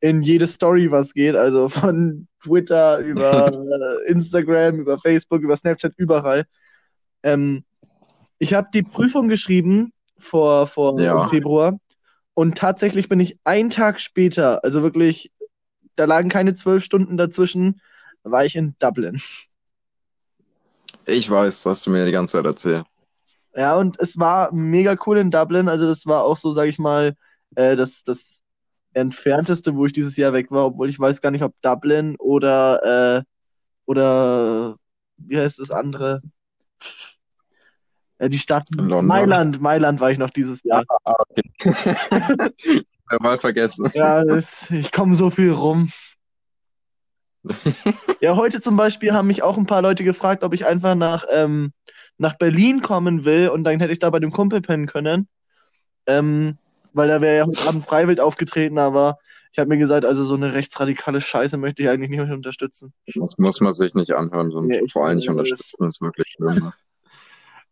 In 0.00 0.22
jede 0.22 0.46
Story, 0.46 0.90
was 0.90 1.12
geht. 1.12 1.34
Also 1.34 1.68
von 1.68 2.26
Twitter 2.42 2.98
über 2.98 3.52
äh, 4.06 4.10
Instagram, 4.10 4.78
über 4.80 4.98
Facebook, 4.98 5.42
über 5.42 5.56
Snapchat, 5.56 5.92
überall. 5.96 6.46
Ähm, 7.22 7.64
ich 8.42 8.54
habe 8.54 8.68
die 8.74 8.82
Prüfung 8.82 9.28
geschrieben 9.28 9.92
vor, 10.18 10.66
vor 10.66 11.00
Ja. 11.00 11.28
Februar. 11.28 11.78
Und 12.34 12.58
tatsächlich 12.58 13.08
bin 13.08 13.20
ich 13.20 13.38
einen 13.44 13.70
Tag 13.70 14.00
später, 14.00 14.64
also 14.64 14.82
wirklich, 14.82 15.30
da 15.94 16.06
lagen 16.06 16.28
keine 16.28 16.52
zwölf 16.54 16.82
Stunden 16.82 17.16
dazwischen, 17.16 17.80
war 18.24 18.44
ich 18.44 18.56
in 18.56 18.74
Dublin. 18.80 19.22
Ich 21.06 21.30
weiß, 21.30 21.66
hast 21.66 21.86
du 21.86 21.90
mir 21.90 22.04
die 22.04 22.10
ganze 22.10 22.38
Zeit 22.38 22.46
erzählt. 22.46 22.84
Ja, 23.54 23.76
und 23.76 24.00
es 24.00 24.18
war 24.18 24.52
mega 24.52 24.96
cool 25.06 25.18
in 25.18 25.30
Dublin. 25.30 25.68
Also 25.68 25.86
das 25.86 26.06
war 26.06 26.24
auch 26.24 26.36
so, 26.36 26.50
sag 26.50 26.66
ich 26.66 26.80
mal, 26.80 27.14
äh, 27.54 27.76
das, 27.76 28.02
das 28.02 28.42
entfernteste, 28.92 29.76
wo 29.76 29.86
ich 29.86 29.92
dieses 29.92 30.16
Jahr 30.16 30.32
weg 30.32 30.50
war, 30.50 30.66
obwohl 30.66 30.88
ich 30.88 30.98
weiß 30.98 31.20
gar 31.20 31.30
nicht, 31.30 31.44
ob 31.44 31.54
Dublin 31.62 32.16
oder 32.18 33.18
äh, 33.18 33.22
oder 33.86 34.76
wie 35.16 35.38
heißt 35.38 35.60
das 35.60 35.70
andere? 35.70 36.22
Äh, 38.22 38.28
die 38.28 38.38
Stadt 38.38 38.68
London. 38.76 39.06
Mailand. 39.06 39.60
Mailand 39.60 40.00
war 40.00 40.12
ich 40.12 40.18
noch 40.18 40.30
dieses 40.30 40.62
Jahr. 40.62 40.84
Mal 43.20 43.38
vergessen. 43.40 43.90
Ja, 43.94 44.24
das, 44.24 44.70
ich 44.70 44.92
komme 44.92 45.14
so 45.14 45.30
viel 45.30 45.50
rum. 45.50 45.90
Ja, 48.20 48.36
heute 48.36 48.60
zum 48.60 48.76
Beispiel 48.76 49.12
haben 49.12 49.26
mich 49.26 49.42
auch 49.42 49.58
ein 49.58 49.66
paar 49.66 49.82
Leute 49.82 50.04
gefragt, 50.04 50.44
ob 50.44 50.54
ich 50.54 50.64
einfach 50.64 50.94
nach, 50.94 51.24
ähm, 51.28 51.72
nach 52.16 52.38
Berlin 52.38 52.80
kommen 52.82 53.24
will 53.24 53.48
und 53.48 53.64
dann 53.64 53.80
hätte 53.80 53.92
ich 53.92 53.98
da 53.98 54.10
bei 54.10 54.20
dem 54.20 54.30
Kumpel 54.30 54.60
pennen 54.60 54.86
können. 54.86 55.26
Ähm, 56.06 56.56
weil 56.92 57.08
da 57.08 57.20
wäre 57.20 57.38
ja 57.38 57.46
heute 57.46 57.68
Abend 57.68 57.84
Freiwild 57.84 58.20
aufgetreten, 58.20 58.78
aber 58.78 59.18
ich 59.50 59.58
habe 59.58 59.68
mir 59.70 59.78
gesagt, 59.78 60.04
also 60.04 60.22
so 60.22 60.36
eine 60.36 60.52
rechtsradikale 60.52 61.20
Scheiße 61.20 61.56
möchte 61.56 61.82
ich 61.82 61.88
eigentlich 61.88 62.10
nicht 62.10 62.20
unterstützen. 62.20 62.92
Das 63.16 63.36
muss 63.38 63.60
man 63.60 63.72
sich 63.72 63.92
nicht 63.96 64.12
anhören 64.12 64.52
und 64.52 64.68
Nee, 64.68 64.86
vor 64.86 65.06
allem 65.06 65.16
nicht 65.16 65.28
unterstützen. 65.28 65.88
Ist 65.88 66.00
wirklich 66.00 66.28
schlimm. 66.36 66.72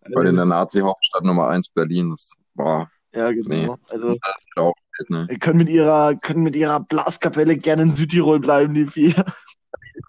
Ne? 0.06 0.16
Weil 0.16 0.26
in 0.26 0.36
der 0.36 0.46
Nazi-Hauptstadt 0.46 1.24
Nummer 1.24 1.48
1 1.48 1.70
Berlin, 1.70 2.10
das 2.10 2.36
war 2.54 2.88
Ja, 3.12 3.30
genau. 3.32 3.48
Nee. 3.48 3.68
Also, 3.90 4.16
auch 4.56 4.74
ne? 5.08 5.26
wir 5.28 5.38
können 5.38 5.58
mit 5.58 5.68
ihrer, 5.68 6.14
können 6.16 6.42
mit 6.42 6.56
ihrer 6.56 6.80
Blaskapelle 6.80 7.56
gerne 7.56 7.82
in 7.82 7.92
Südtirol 7.92 8.40
bleiben, 8.40 8.74
die 8.74 8.86
vier. 8.86 9.24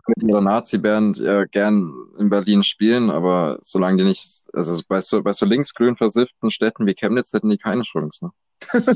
mit 0.07 0.29
ihrer 0.29 0.41
Nazi-Band 0.41 1.17
ja 1.17 1.45
gern 1.45 1.93
in 2.17 2.29
Berlin 2.29 2.63
spielen, 2.63 3.09
aber 3.09 3.59
solange 3.61 3.97
die 3.97 4.03
nicht, 4.05 4.45
also 4.53 4.81
bei 4.87 5.01
so, 5.01 5.21
bei 5.23 5.33
so 5.33 5.45
linksgrün 5.45 5.97
versifften 5.97 6.51
Städten 6.51 6.85
wie 6.85 6.93
Chemnitz 6.93 7.33
hätten 7.33 7.49
die 7.49 7.57
keine 7.57 7.83
Chance. 7.83 8.25
Ne? 8.25 8.31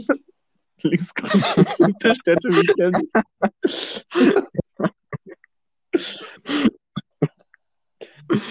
Linksgrün 0.81 1.95
der 2.03 2.15
Städte 2.15 2.49
wie 2.49 2.65
kennen. 2.73 3.11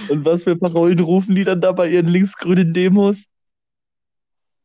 Und 0.08 0.24
was 0.24 0.44
für 0.44 0.56
Parolen 0.56 1.00
rufen 1.00 1.34
die 1.34 1.44
dann 1.44 1.60
da 1.60 1.72
bei 1.72 1.88
ihren 1.88 2.08
linksgrünen 2.08 2.72
Demos? 2.72 3.24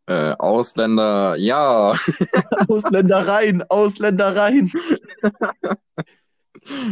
Äh, 0.05 0.33
Ausländer, 0.39 1.35
ja. 1.35 1.93
Ausländer 2.67 3.27
rein, 3.27 3.63
Ausländer 3.69 4.35
rein. 4.35 4.71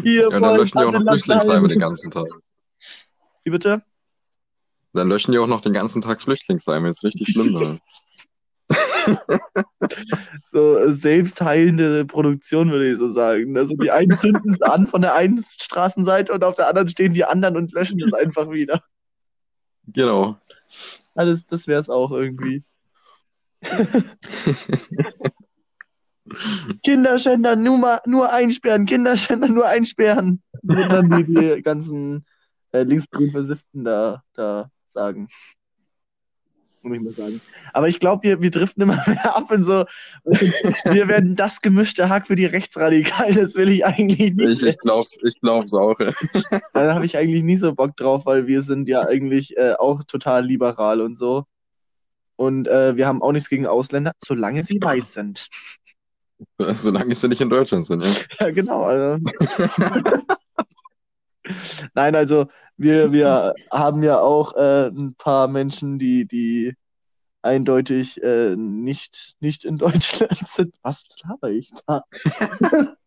Hier 0.04 0.30
Ja, 0.30 0.40
dann 0.40 0.58
löschen 0.58 0.78
die 0.78 0.86
auch 0.86 0.92
noch 0.92 1.02
Flüchtlingsheime 1.02 1.68
den 1.68 1.80
ganzen 1.80 2.12
Tag. 2.12 2.28
Wie 3.44 3.50
bitte? 3.50 3.82
Dann 4.94 5.10
löschen 5.10 5.32
die 5.32 5.40
auch 5.40 5.48
noch 5.48 5.62
den 5.62 5.74
ganzen 5.74 6.02
Tag 6.02 6.22
Flüchtlingsheime. 6.22 6.90
Ist 6.90 7.04
richtig 7.04 7.30
schlimm. 7.30 7.54
Ne? 7.54 7.80
So 10.52 10.78
äh, 10.78 10.92
selbstheilende 10.92 12.06
Produktion, 12.06 12.72
würde 12.72 12.92
ich 12.92 12.98
so 12.98 13.10
sagen. 13.10 13.58
Also 13.58 13.76
die 13.76 13.92
einen 13.92 14.18
zünden 14.18 14.52
es 14.52 14.62
an 14.62 14.88
von 14.88 15.02
der 15.02 15.16
einen 15.16 15.44
Straßenseite 15.44 16.34
und 16.34 16.44
auf 16.44 16.56
der 16.56 16.68
anderen 16.68 16.90
stehen 16.90 17.14
die 17.14 17.26
anderen 17.26 17.56
und 17.58 17.72
löschen 17.74 18.02
es 18.02 18.14
einfach 18.14 18.50
wieder. 18.50 18.84
Genau. 19.88 20.38
Alles, 21.16 21.46
das 21.46 21.68
wäre 21.68 21.80
es 21.80 21.90
auch 21.90 22.12
irgendwie. 22.12 22.64
Kinderschänder 26.84 27.56
nur, 27.56 28.02
nur 28.06 28.32
einsperren, 28.32 28.86
Kinderschänder 28.86 29.48
nur 29.48 29.66
einsperren. 29.68 30.44
So 30.64 30.76
dann 30.76 31.10
die, 31.10 31.24
die 31.24 31.62
ganzen 31.62 32.26
äh, 32.72 32.84
linksgrün 32.84 33.32
Versifften 33.32 33.86
da, 33.86 34.24
da 34.34 34.70
sagen. 34.90 35.30
Muss 36.88 36.98
ich 36.98 37.04
mal 37.04 37.14
sagen. 37.14 37.42
Aber 37.74 37.88
ich 37.88 38.00
glaube, 38.00 38.24
wir, 38.24 38.42
wir 38.42 38.52
driften 38.52 38.84
immer 38.84 39.04
mehr 39.08 39.36
ab 39.36 39.52
in 39.52 39.64
so. 39.64 39.86
Wir 40.24 41.08
werden 41.08 41.36
das 41.36 41.62
gemischte 41.62 42.10
Hack 42.10 42.28
für 42.28 42.36
die 42.36 42.46
Rechtsradikalen. 42.46 43.36
Das 43.36 43.56
will 43.56 43.70
ich 43.70 43.86
eigentlich 43.86 44.34
nicht. 44.36 44.62
Ich, 44.62 44.64
ich 44.64 44.78
glaub's, 44.80 45.18
ich 45.24 45.40
glaub's 45.42 45.74
auch. 45.74 46.00
ja. 46.00 46.12
Da 46.74 46.94
habe 46.94 47.06
ich 47.06 47.18
eigentlich 47.18 47.44
nicht 47.44 47.60
so 47.60 47.74
Bock 47.74 47.96
drauf, 47.98 48.26
weil 48.26 48.48
wir 48.48 48.62
sind 48.62 48.88
ja 48.88 49.02
eigentlich 49.02 49.58
äh, 49.58 49.74
auch 49.74 50.04
total 50.04 50.46
liberal 50.46 51.02
und 51.02 51.18
so. 51.18 51.46
Und 52.36 52.68
äh, 52.68 52.96
wir 52.96 53.08
haben 53.08 53.22
auch 53.22 53.32
nichts 53.32 53.50
gegen 53.50 53.66
Ausländer, 53.66 54.12
solange 54.24 54.64
sie 54.64 54.80
weiß 54.82 55.14
sind. 55.14 55.48
Solange 56.74 57.16
sie 57.16 57.28
nicht 57.30 57.42
in 57.42 57.50
Deutschland 57.50 57.88
sind, 57.88 58.04
ja. 58.04 58.12
Ja, 58.40 58.52
genau. 58.52 58.84
Also. 58.84 59.24
Nein, 61.96 62.16
also 62.16 62.48
wir, 62.78 63.12
wir 63.12 63.54
haben 63.72 64.04
ja 64.04 64.20
auch 64.20 64.56
äh, 64.56 64.88
ein 64.88 65.16
paar 65.16 65.48
Menschen, 65.48 66.00
die, 66.00 66.26
die 66.26 66.76
eindeutig 67.42 68.22
äh, 68.24 68.56
nicht, 68.56 69.36
nicht 69.40 69.66
in 69.66 69.78
Deutschland 69.78 70.38
sind. 70.50 70.76
Was 70.84 71.04
laber 71.24 71.50
ich 71.50 71.72
da? 71.86 72.04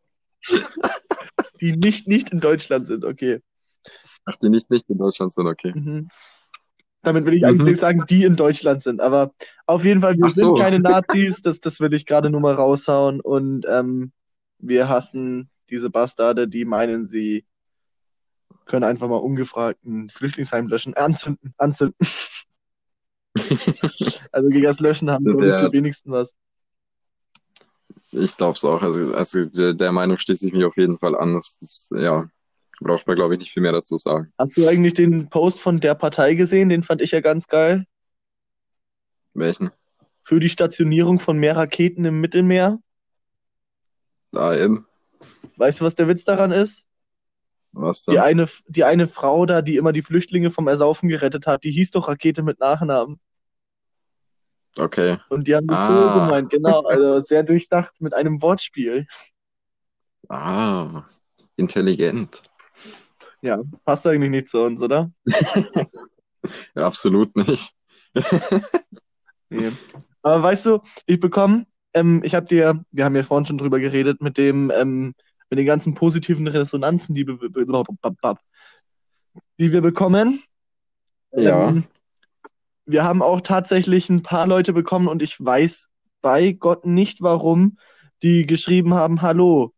Die 1.61 1.76
nicht, 1.76 2.09
nicht 2.09 2.30
in 2.30 2.40
Deutschland 2.40 2.87
sind, 2.87 3.04
okay. 3.04 3.40
Ach, 4.24 4.37
die 4.37 4.48
nicht, 4.48 4.70
nicht 4.70 4.88
in 4.88 4.98
Deutschland 4.98 5.33
sind, 5.33 5.46
okay. 5.46 5.72
Mhm. 5.74 6.09
Damit 7.02 7.24
will 7.24 7.35
ich 7.35 7.44
eigentlich 7.44 7.61
Mhm. 7.61 7.66
nicht 7.68 7.80
sagen, 7.80 8.04
die 8.09 8.24
in 8.24 8.37
Deutschland 8.37 8.83
sind, 8.83 9.00
aber 9.00 9.33
auf 9.66 9.85
jeden 9.85 10.00
Fall, 10.00 10.16
wir 10.16 10.26
Ach 10.26 10.33
so. 10.33 10.54
sind 10.56 10.62
keine 10.62 10.78
Nazis, 10.80 11.42
das, 11.42 11.61
das 11.61 11.80
will 11.80 11.92
ich 11.94 12.06
gerade 12.06 12.30
nur 12.30 12.40
mal 12.40 12.54
raushauen 12.54 13.20
und 13.20 13.66
ähm, 13.68 14.12
wir 14.59 14.88
hassen 14.88 15.50
diese 15.68 15.90
Bastarde, 15.90 16.48
die 16.48 16.64
meinen, 16.64 17.06
sie 17.06 17.44
können 18.66 18.84
einfach 18.84 19.08
mal 19.08 19.16
ungefragt 19.16 19.84
ein 19.84 20.10
Flüchtlingsheim 20.10 20.68
löschen, 20.68 20.94
anzünden, 20.94 21.54
anzünden. 21.58 21.96
Also 24.32 24.48
gegen 24.48 24.64
das 24.64 24.80
Löschen 24.80 25.10
haben 25.10 25.24
wir 25.24 25.36
Der- 25.36 25.68
die 25.68 25.76
wenigsten 25.76 26.10
was. 26.10 26.34
Ich 28.12 28.36
glaube 28.36 28.54
es 28.54 28.64
auch. 28.64 28.82
Also, 28.82 29.14
also 29.14 29.44
der, 29.44 29.72
der 29.72 29.92
Meinung 29.92 30.18
schließe 30.18 30.46
ich 30.46 30.52
mich 30.52 30.64
auf 30.64 30.76
jeden 30.76 30.98
Fall 30.98 31.16
an. 31.16 31.34
Das 31.34 31.58
ist, 31.60 31.92
ja, 31.94 32.28
braucht 32.80 33.06
man, 33.06 33.14
glaube 33.14 33.34
ich, 33.34 33.40
nicht 33.40 33.52
viel 33.52 33.62
mehr 33.62 33.70
dazu 33.72 33.98
sagen. 33.98 34.32
Hast 34.36 34.56
du 34.56 34.66
eigentlich 34.66 34.94
den 34.94 35.28
Post 35.28 35.60
von 35.60 35.78
der 35.78 35.94
Partei 35.94 36.34
gesehen? 36.34 36.68
Den 36.70 36.82
fand 36.82 37.02
ich 37.02 37.12
ja 37.12 37.20
ganz 37.20 37.46
geil. 37.46 37.86
Welchen? 39.34 39.70
Für 40.24 40.40
die 40.40 40.48
Stationierung 40.48 41.20
von 41.20 41.38
mehr 41.38 41.56
Raketen 41.56 42.04
im 42.04 42.20
Mittelmeer. 42.20 42.80
Nein. 44.32 44.84
Weißt 45.56 45.80
du, 45.80 45.84
was 45.84 45.94
der 45.94 46.08
Witz 46.08 46.24
daran 46.24 46.50
ist? 46.50 46.86
Was 47.72 48.02
Die 48.04 48.12
denn? 48.12 48.20
eine, 48.20 48.48
die 48.66 48.85
eine 48.85 49.06
Frau 49.06 49.46
da, 49.46 49.62
die 49.62 49.76
immer 49.76 49.92
die 49.92 50.02
Flüchtlinge 50.02 50.50
vom 50.50 50.66
Ersaufen 50.68 51.09
gerettet 51.09 51.46
hat, 51.46 51.62
die 51.64 51.70
hieß 51.70 51.92
doch 51.92 52.09
Rakete 52.09 52.42
mit 52.42 52.59
Nachnamen. 52.61 53.20
Okay. 54.76 55.18
Und 55.28 55.46
die 55.48 55.54
haben 55.54 55.66
das 55.66 55.87
so 55.88 55.92
Ah. 55.94 56.24
gemeint, 56.26 56.50
genau. 56.50 56.83
Also 56.87 57.20
sehr 57.24 57.42
durchdacht 57.42 57.92
mit 58.00 58.14
einem 58.14 58.40
Wortspiel. 58.42 59.06
Ah, 60.28 61.04
intelligent. 61.56 62.42
Ja, 63.42 63.61
passt 63.85 64.06
eigentlich 64.06 64.30
nicht 64.30 64.48
zu 64.48 64.61
uns, 64.61 64.83
oder? 64.83 65.11
Ja, 66.74 66.87
absolut 66.87 67.37
nicht. 67.37 67.72
Nee. 69.52 69.72
Aber 70.22 70.42
weißt 70.44 70.66
du, 70.66 70.78
ich 71.06 71.18
bekomme, 71.18 71.66
ähm, 71.92 72.22
ich 72.24 72.35
habe 72.37 72.46
dir, 72.46 72.85
wir 72.92 73.04
haben 73.04 73.16
ja 73.16 73.24
vorhin 73.24 73.46
schon 73.46 73.59
drüber 73.59 73.80
geredet, 73.80 74.22
mit 74.22 74.38
dem, 74.38 74.70
ähm, 74.72 75.14
mit 75.50 75.58
den 75.58 75.66
ganzen 75.66 75.94
positiven 75.94 76.46
Resonanzen, 76.46 77.14
die, 77.14 77.26
wir- 77.26 77.38
die 79.58 79.72
wir 79.72 79.80
bekommen. 79.80 80.42
Ja. 81.32 81.68
Ähm, 81.68 81.84
wir 82.86 83.04
haben 83.04 83.22
auch 83.22 83.40
tatsächlich 83.40 84.08
ein 84.08 84.22
paar 84.22 84.46
Leute 84.46 84.72
bekommen 84.72 85.08
und 85.08 85.22
ich 85.22 85.44
weiß 85.44 85.90
bei 86.22 86.52
Gott 86.52 86.86
nicht 86.86 87.20
warum, 87.22 87.78
die 88.22 88.46
geschrieben 88.46 88.94
haben, 88.94 89.22
hallo, 89.22 89.72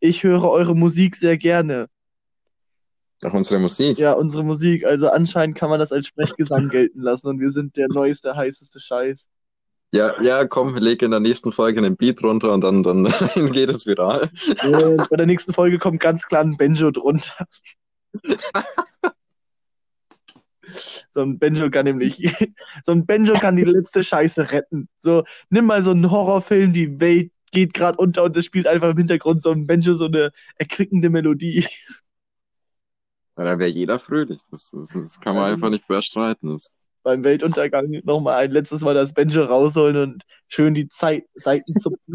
ich 0.00 0.22
höre 0.22 0.44
eure 0.44 0.74
Musik 0.74 1.14
sehr 1.16 1.36
gerne. 1.36 1.88
Auch 3.22 3.34
unsere 3.34 3.60
Musik. 3.60 3.98
Ja, 3.98 4.14
unsere 4.14 4.42
Musik, 4.44 4.84
also 4.84 5.10
anscheinend 5.10 5.56
kann 5.56 5.68
man 5.68 5.78
das 5.78 5.92
als 5.92 6.06
Sprechgesang 6.06 6.68
gelten 6.70 7.00
lassen 7.00 7.28
und 7.28 7.40
wir 7.40 7.50
sind 7.50 7.76
der 7.76 7.88
neueste, 7.88 8.34
heißeste 8.34 8.80
Scheiß. 8.80 9.28
Ja, 9.92 10.20
ja, 10.22 10.46
komm, 10.46 10.76
leg 10.76 11.02
in 11.02 11.10
der 11.10 11.18
nächsten 11.20 11.50
Folge 11.50 11.80
einen 11.80 11.96
Beat 11.96 12.22
runter 12.22 12.52
und 12.52 12.60
dann, 12.62 12.82
dann 12.82 13.04
geht 13.52 13.70
es 13.70 13.86
viral. 13.86 14.28
Und 14.64 15.10
bei 15.10 15.16
der 15.16 15.26
nächsten 15.26 15.52
Folge 15.52 15.78
kommt 15.78 16.00
ganz 16.00 16.26
klar 16.26 16.42
ein 16.42 16.56
Benjo 16.56 16.90
drunter. 16.90 17.46
So 21.12 21.22
ein 21.22 21.40
Benjo 21.40 21.68
kann 21.70 21.86
nämlich, 21.86 22.32
so 22.84 22.92
ein 22.92 23.04
Benjo 23.04 23.34
kann 23.34 23.56
die 23.56 23.64
letzte 23.64 24.04
Scheiße 24.04 24.52
retten. 24.52 24.88
So, 25.00 25.24
nimm 25.48 25.66
mal 25.66 25.82
so 25.82 25.90
einen 25.90 26.08
Horrorfilm, 26.10 26.72
die 26.72 27.00
Welt 27.00 27.32
geht 27.50 27.74
gerade 27.74 27.98
unter 27.98 28.22
und 28.22 28.36
es 28.36 28.44
spielt 28.44 28.68
einfach 28.68 28.90
im 28.90 28.96
Hintergrund 28.96 29.42
so 29.42 29.50
ein 29.50 29.66
Benjo 29.66 29.94
so 29.94 30.04
eine 30.06 30.30
erquickende 30.56 31.10
Melodie. 31.10 31.66
Ja, 33.36 33.44
da 33.44 33.58
wäre 33.58 33.70
jeder 33.70 33.98
fröhlich. 33.98 34.40
Das, 34.50 34.70
das, 34.70 34.90
das 34.90 35.20
kann 35.20 35.34
man 35.34 35.48
Ähm. 35.48 35.54
einfach 35.54 35.70
nicht 35.70 35.88
bestreiten. 35.88 36.50
Das, 36.50 36.70
Beim 37.02 37.24
Weltuntergang 37.24 37.90
nochmal 38.04 38.44
ein 38.44 38.50
letztes 38.50 38.82
Mal 38.82 38.94
das 38.94 39.12
Benjo 39.14 39.44
rausholen 39.44 39.96
und 39.96 40.22
schön 40.48 40.74
die 40.74 40.88
Zeit, 40.88 41.24
Seiten 41.34 41.72
zupfen. 41.80 42.14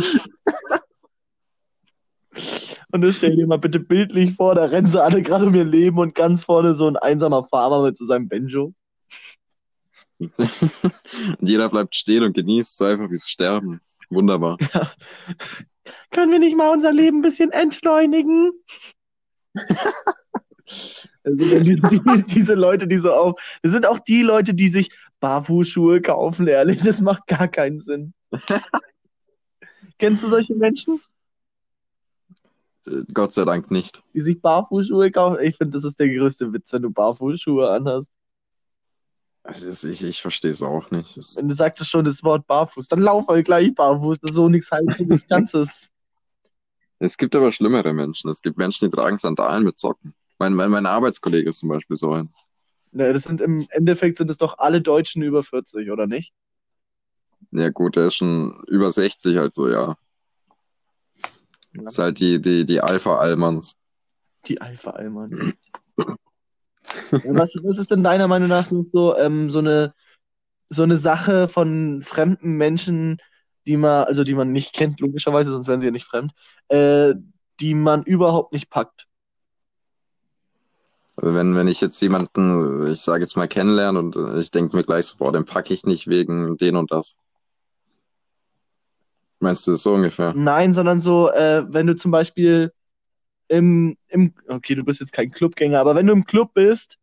Und 2.91 3.01
das 3.01 3.17
stell 3.17 3.35
dir 3.35 3.47
mal 3.47 3.57
bitte 3.57 3.79
bildlich 3.79 4.35
vor, 4.35 4.55
da 4.55 4.65
rennen 4.65 4.87
sie 4.87 5.03
alle 5.03 5.21
gerade 5.21 5.45
um 5.45 5.55
ihr 5.55 5.65
Leben 5.65 5.97
und 5.99 6.15
ganz 6.15 6.43
vorne 6.43 6.75
so 6.75 6.87
ein 6.87 6.97
einsamer 6.97 7.45
Farmer 7.45 7.81
mit 7.81 7.97
so 7.97 8.05
seinem 8.05 8.29
Benjo. 8.29 8.73
und 10.19 10.29
jeder 11.41 11.67
bleibt 11.69 11.95
stehen 11.95 12.23
und 12.23 12.33
genießt 12.33 12.73
es 12.73 12.87
einfach, 12.87 13.09
wie 13.09 13.17
sie 13.17 13.29
sterben. 13.29 13.79
Wunderbar. 14.09 14.57
Können 16.11 16.31
wir 16.31 16.39
nicht 16.39 16.55
mal 16.55 16.71
unser 16.71 16.93
Leben 16.93 17.19
ein 17.19 17.21
bisschen 17.21 17.51
entschleunigen? 17.51 18.51
Also 21.25 21.59
die, 21.63 21.75
die, 21.81 22.23
diese 22.27 22.53
Leute, 22.53 22.87
die 22.87 22.97
so 22.97 23.11
auf, 23.11 23.41
das 23.63 23.71
sind 23.71 23.85
auch 23.85 23.99
die 23.99 24.21
Leute, 24.21 24.53
die 24.53 24.69
sich 24.69 24.89
Barfußschuhe 25.19 26.01
kaufen, 26.01 26.47
ehrlich, 26.47 26.81
das 26.83 27.01
macht 27.01 27.25
gar 27.27 27.47
keinen 27.47 27.81
Sinn. 27.81 28.13
Kennst 29.97 30.23
du 30.23 30.27
solche 30.27 30.55
Menschen, 30.55 31.01
Äh, 32.85 33.01
Gott 33.13 33.33
sei 33.33 33.45
Dank 33.45 33.71
nicht. 33.71 34.03
die 34.13 34.21
sich 34.21 34.39
Barfußschuhe 34.41 35.09
kaufen? 35.11 35.39
Ich 35.41 35.55
finde, 35.57 35.75
das 35.77 35.83
ist 35.85 35.99
der 35.99 36.09
größte 36.09 36.53
Witz, 36.53 36.71
wenn 36.73 36.83
du 36.83 36.91
Barfußschuhe 36.91 37.69
anhast. 37.69 38.11
Also 39.43 39.67
das, 39.67 39.83
ich 39.83 40.03
ich 40.03 40.21
verstehe 40.21 40.51
es 40.51 40.61
auch 40.63 40.89
nicht. 40.91 41.17
Das, 41.17 41.37
Wenn 41.37 41.47
du 41.49 41.55
sagtest 41.55 41.89
schon 41.89 42.03
das 42.05 42.23
Wort 42.23 42.45
Barfuß, 42.47 42.87
dann 42.87 42.99
lauf 42.99 43.27
halt 43.27 43.45
gleich 43.45 43.73
barfuß, 43.73 44.17
das 44.19 44.33
so 44.33 44.49
nichts 44.49 44.71
heißt, 44.71 44.97
so 44.97 45.03
nichts 45.03 45.27
Ganzes. 45.27 45.89
es 46.99 47.15
gibt 47.17 47.35
aber 47.35 47.51
schlimmere 47.51 47.93
Menschen. 47.93 48.29
Es 48.29 48.41
gibt 48.41 48.57
Menschen, 48.57 48.89
die 48.89 48.95
tragen 48.95 49.17
Sandalen 49.17 49.63
mit 49.63 49.77
Socken. 49.79 50.13
Mein, 50.37 50.53
mein, 50.53 50.69
mein 50.69 50.85
Arbeitskollege 50.85 51.49
ist 51.49 51.59
zum 51.59 51.69
Beispiel 51.69 51.97
so 51.97 52.11
ein. 52.11 52.33
Ne, 52.91 53.11
das 53.13 53.23
sind 53.23 53.41
im 53.41 53.65
Endeffekt 53.71 54.17
sind 54.17 54.29
es 54.29 54.37
doch 54.37 54.57
alle 54.57 54.81
Deutschen 54.81 55.21
über 55.21 55.43
40, 55.43 55.91
oder 55.91 56.07
nicht? 56.07 56.33
Ja 57.51 57.69
gut, 57.69 57.95
der 57.95 58.07
ist 58.07 58.15
schon 58.15 58.63
über 58.67 58.91
60, 58.91 59.37
also 59.37 59.69
ja. 59.69 59.95
Ja. 61.73 61.83
Ist 61.87 61.99
halt 61.99 62.19
die, 62.19 62.41
die, 62.41 62.65
die 62.65 62.81
Alpha-Almans. 62.81 63.77
Die 64.47 64.61
Alpha-Alman. 64.61 65.53
ja, 65.97 66.15
was, 67.23 67.53
was 67.63 67.77
ist 67.77 67.91
denn 67.91 68.03
deiner 68.03 68.27
Meinung 68.27 68.49
nach 68.49 68.69
so, 68.89 69.17
ähm, 69.17 69.51
so 69.51 69.59
eine, 69.59 69.93
so 70.69 70.83
eine 70.83 70.97
Sache 70.97 71.47
von 71.49 72.01
fremden 72.03 72.53
Menschen, 72.53 73.17
die 73.65 73.77
man, 73.77 74.05
also 74.05 74.23
die 74.23 74.35
man 74.35 74.51
nicht 74.51 74.73
kennt, 74.73 74.99
logischerweise, 74.99 75.51
sonst 75.51 75.67
wären 75.67 75.81
sie 75.81 75.87
ja 75.87 75.91
nicht 75.91 76.05
fremd, 76.05 76.31
äh, 76.69 77.13
die 77.59 77.73
man 77.73 78.03
überhaupt 78.03 78.53
nicht 78.53 78.69
packt? 78.69 79.07
Wenn, 81.17 81.55
wenn 81.55 81.67
ich 81.67 81.79
jetzt 81.81 82.01
jemanden, 82.01 82.87
ich 82.87 82.99
sage 83.01 83.23
jetzt 83.23 83.37
mal, 83.37 83.47
kennenlerne 83.47 83.99
und 83.99 84.15
äh, 84.15 84.39
ich 84.39 84.51
denke 84.51 84.75
mir 84.75 84.83
gleich 84.83 85.05
so, 85.05 85.17
boah, 85.17 85.31
den 85.31 85.45
packe 85.45 85.73
ich 85.73 85.85
nicht 85.85 86.07
wegen 86.07 86.57
den 86.57 86.75
und 86.75 86.91
das. 86.91 87.17
Meinst 89.39 89.65
du 89.67 89.71
das 89.71 89.81
so 89.81 89.93
ungefähr? 89.93 90.33
Nein, 90.35 90.73
sondern 90.73 90.99
so, 90.99 91.29
äh, 91.31 91.63
wenn 91.67 91.87
du 91.87 91.95
zum 91.95 92.11
Beispiel 92.11 92.71
im, 93.47 93.95
im, 94.09 94.33
okay, 94.47 94.75
du 94.75 94.83
bist 94.83 94.99
jetzt 94.99 95.13
kein 95.13 95.31
Clubgänger, 95.31 95.79
aber 95.79 95.95
wenn 95.95 96.07
du 96.07 96.13
im 96.13 96.25
Club 96.25 96.53
bist 96.53 96.97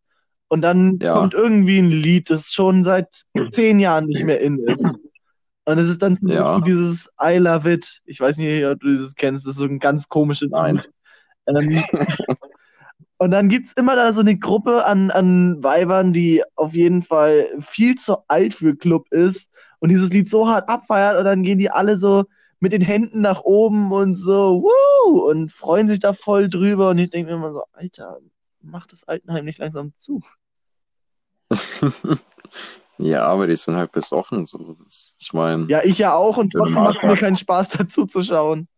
und 0.48 0.62
dann 0.62 0.98
Ja. 1.00 1.14
kommt 1.14 1.34
irgendwie 1.34 1.78
ein 1.78 1.90
Lied, 1.90 2.30
das 2.30 2.52
schon 2.52 2.84
seit 2.84 3.08
zehn 3.52 3.80
Jahren 3.80 4.06
nicht 4.06 4.24
mehr 4.24 4.40
in 4.40 4.58
ist. 4.66 4.84
Und 5.64 5.78
es 5.78 5.88
ist 5.88 6.02
dann 6.02 6.16
zum 6.16 6.28
Ja. 6.28 6.54
Beispiel 6.56 6.74
dieses 6.74 7.08
I 7.22 7.36
Love 7.36 7.72
It. 7.72 8.00
Ich 8.04 8.20
weiß 8.20 8.36
nicht, 8.38 8.64
ob 8.66 8.80
du 8.80 8.88
dieses 8.88 9.14
kennst, 9.14 9.46
das 9.46 9.52
ist 9.52 9.58
so 9.60 9.66
ein 9.66 9.78
ganz 9.78 10.08
komisches 10.08 10.52
Nein. 10.52 10.76
Lied. 10.76 10.90
Ähm, 11.46 11.84
und 13.22 13.30
dann 13.30 13.48
gibt's 13.48 13.72
immer 13.74 13.94
da 13.94 14.12
so 14.12 14.20
eine 14.20 14.36
Gruppe 14.36 14.84
an, 14.84 15.12
an 15.12 15.62
Weibern, 15.62 16.12
die 16.12 16.42
auf 16.56 16.74
jeden 16.74 17.02
Fall 17.02 17.46
viel 17.60 17.94
zu 17.94 18.16
alt 18.26 18.52
für 18.52 18.74
Club 18.74 19.06
ist 19.12 19.48
und 19.78 19.90
dieses 19.90 20.10
Lied 20.10 20.28
so 20.28 20.48
hart 20.48 20.68
abfeiert 20.68 21.16
und 21.16 21.24
dann 21.24 21.44
gehen 21.44 21.60
die 21.60 21.70
alle 21.70 21.96
so 21.96 22.24
mit 22.58 22.72
den 22.72 22.82
Händen 22.82 23.20
nach 23.20 23.42
oben 23.42 23.92
und 23.92 24.16
so, 24.16 24.64
wuh, 24.64 25.20
und 25.20 25.52
freuen 25.52 25.86
sich 25.86 26.00
da 26.00 26.14
voll 26.14 26.48
drüber. 26.48 26.90
Und 26.90 26.98
ich 26.98 27.10
denke 27.10 27.30
mir 27.30 27.36
immer 27.36 27.52
so, 27.52 27.62
Alter, 27.72 28.18
mach 28.60 28.88
das 28.88 29.04
Altenheim 29.04 29.44
nicht 29.44 29.58
langsam 29.58 29.92
zu. 29.96 30.20
Ja, 32.98 33.24
aber 33.24 33.48
die 33.48 33.56
sind 33.56 33.74
halt 33.74 33.90
besoffen. 33.90 34.46
So. 34.46 34.76
Ich 35.18 35.32
meine, 35.32 35.66
ja. 35.66 35.80
Ich 35.82 35.98
ja 35.98 36.14
auch 36.14 36.36
und 36.36 36.52
trotzdem 36.52 36.84
macht 36.84 36.98
es 36.98 37.02
mir 37.02 37.16
keinen 37.16 37.36
Spaß, 37.36 37.70
dazu 37.78 38.06
zu 38.06 38.22
schauen. 38.22 38.68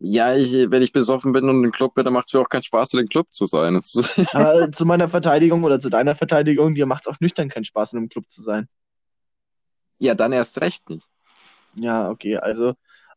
Ich, 0.00 0.70
wenn 0.70 0.82
ich 0.82 0.92
besoffen 0.92 1.32
bin 1.32 1.48
und 1.48 1.62
im 1.62 1.72
Club 1.72 1.94
bin, 1.94 2.04
dann 2.04 2.14
macht 2.14 2.26
es 2.26 2.32
mir 2.32 2.40
auch 2.40 2.48
keinen 2.48 2.62
Spaß, 2.62 2.94
in 2.94 3.00
den 3.00 3.08
Club 3.08 3.32
zu 3.32 3.46
sein. 3.46 3.78
Aber 4.32 4.72
zu 4.72 4.86
meiner 4.86 5.08
Verteidigung 5.08 5.62
oder 5.62 5.78
zu 5.78 5.90
deiner 5.90 6.14
Verteidigung, 6.14 6.74
dir 6.74 6.86
macht 6.86 7.06
es 7.06 7.12
auch 7.12 7.20
nüchtern 7.20 7.50
keinen 7.50 7.64
Spaß, 7.64 7.92
in 7.92 7.98
einem 7.98 8.08
Club 8.08 8.30
zu 8.30 8.42
sein. 8.42 8.66
ja, 9.98 10.14
dann 10.14 10.32
erst 10.32 10.60
recht 10.60 10.88
nicht. 10.88 11.06
Ja, 11.74 12.08
okay, 12.08 12.36
also 12.38 12.70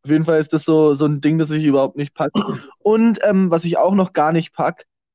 auf 0.03 0.09
jeden 0.09 0.25
Fall 0.25 0.39
ist 0.39 0.51
das 0.51 0.65
so, 0.65 0.93
so 0.93 1.05
ein 1.05 1.21
Ding, 1.21 1.37
das 1.37 1.49
ich 1.51 1.63
überhaupt 1.63 1.95
nicht 1.95 2.13
pack. 2.13 2.31
Und 2.79 3.19
ähm, 3.23 3.49
was 3.49 3.63
ich 3.63 3.77
auch 3.77 3.95
noch 3.95 4.11
gar 4.11 4.33
nicht 4.33 4.53
pack, 4.53 4.85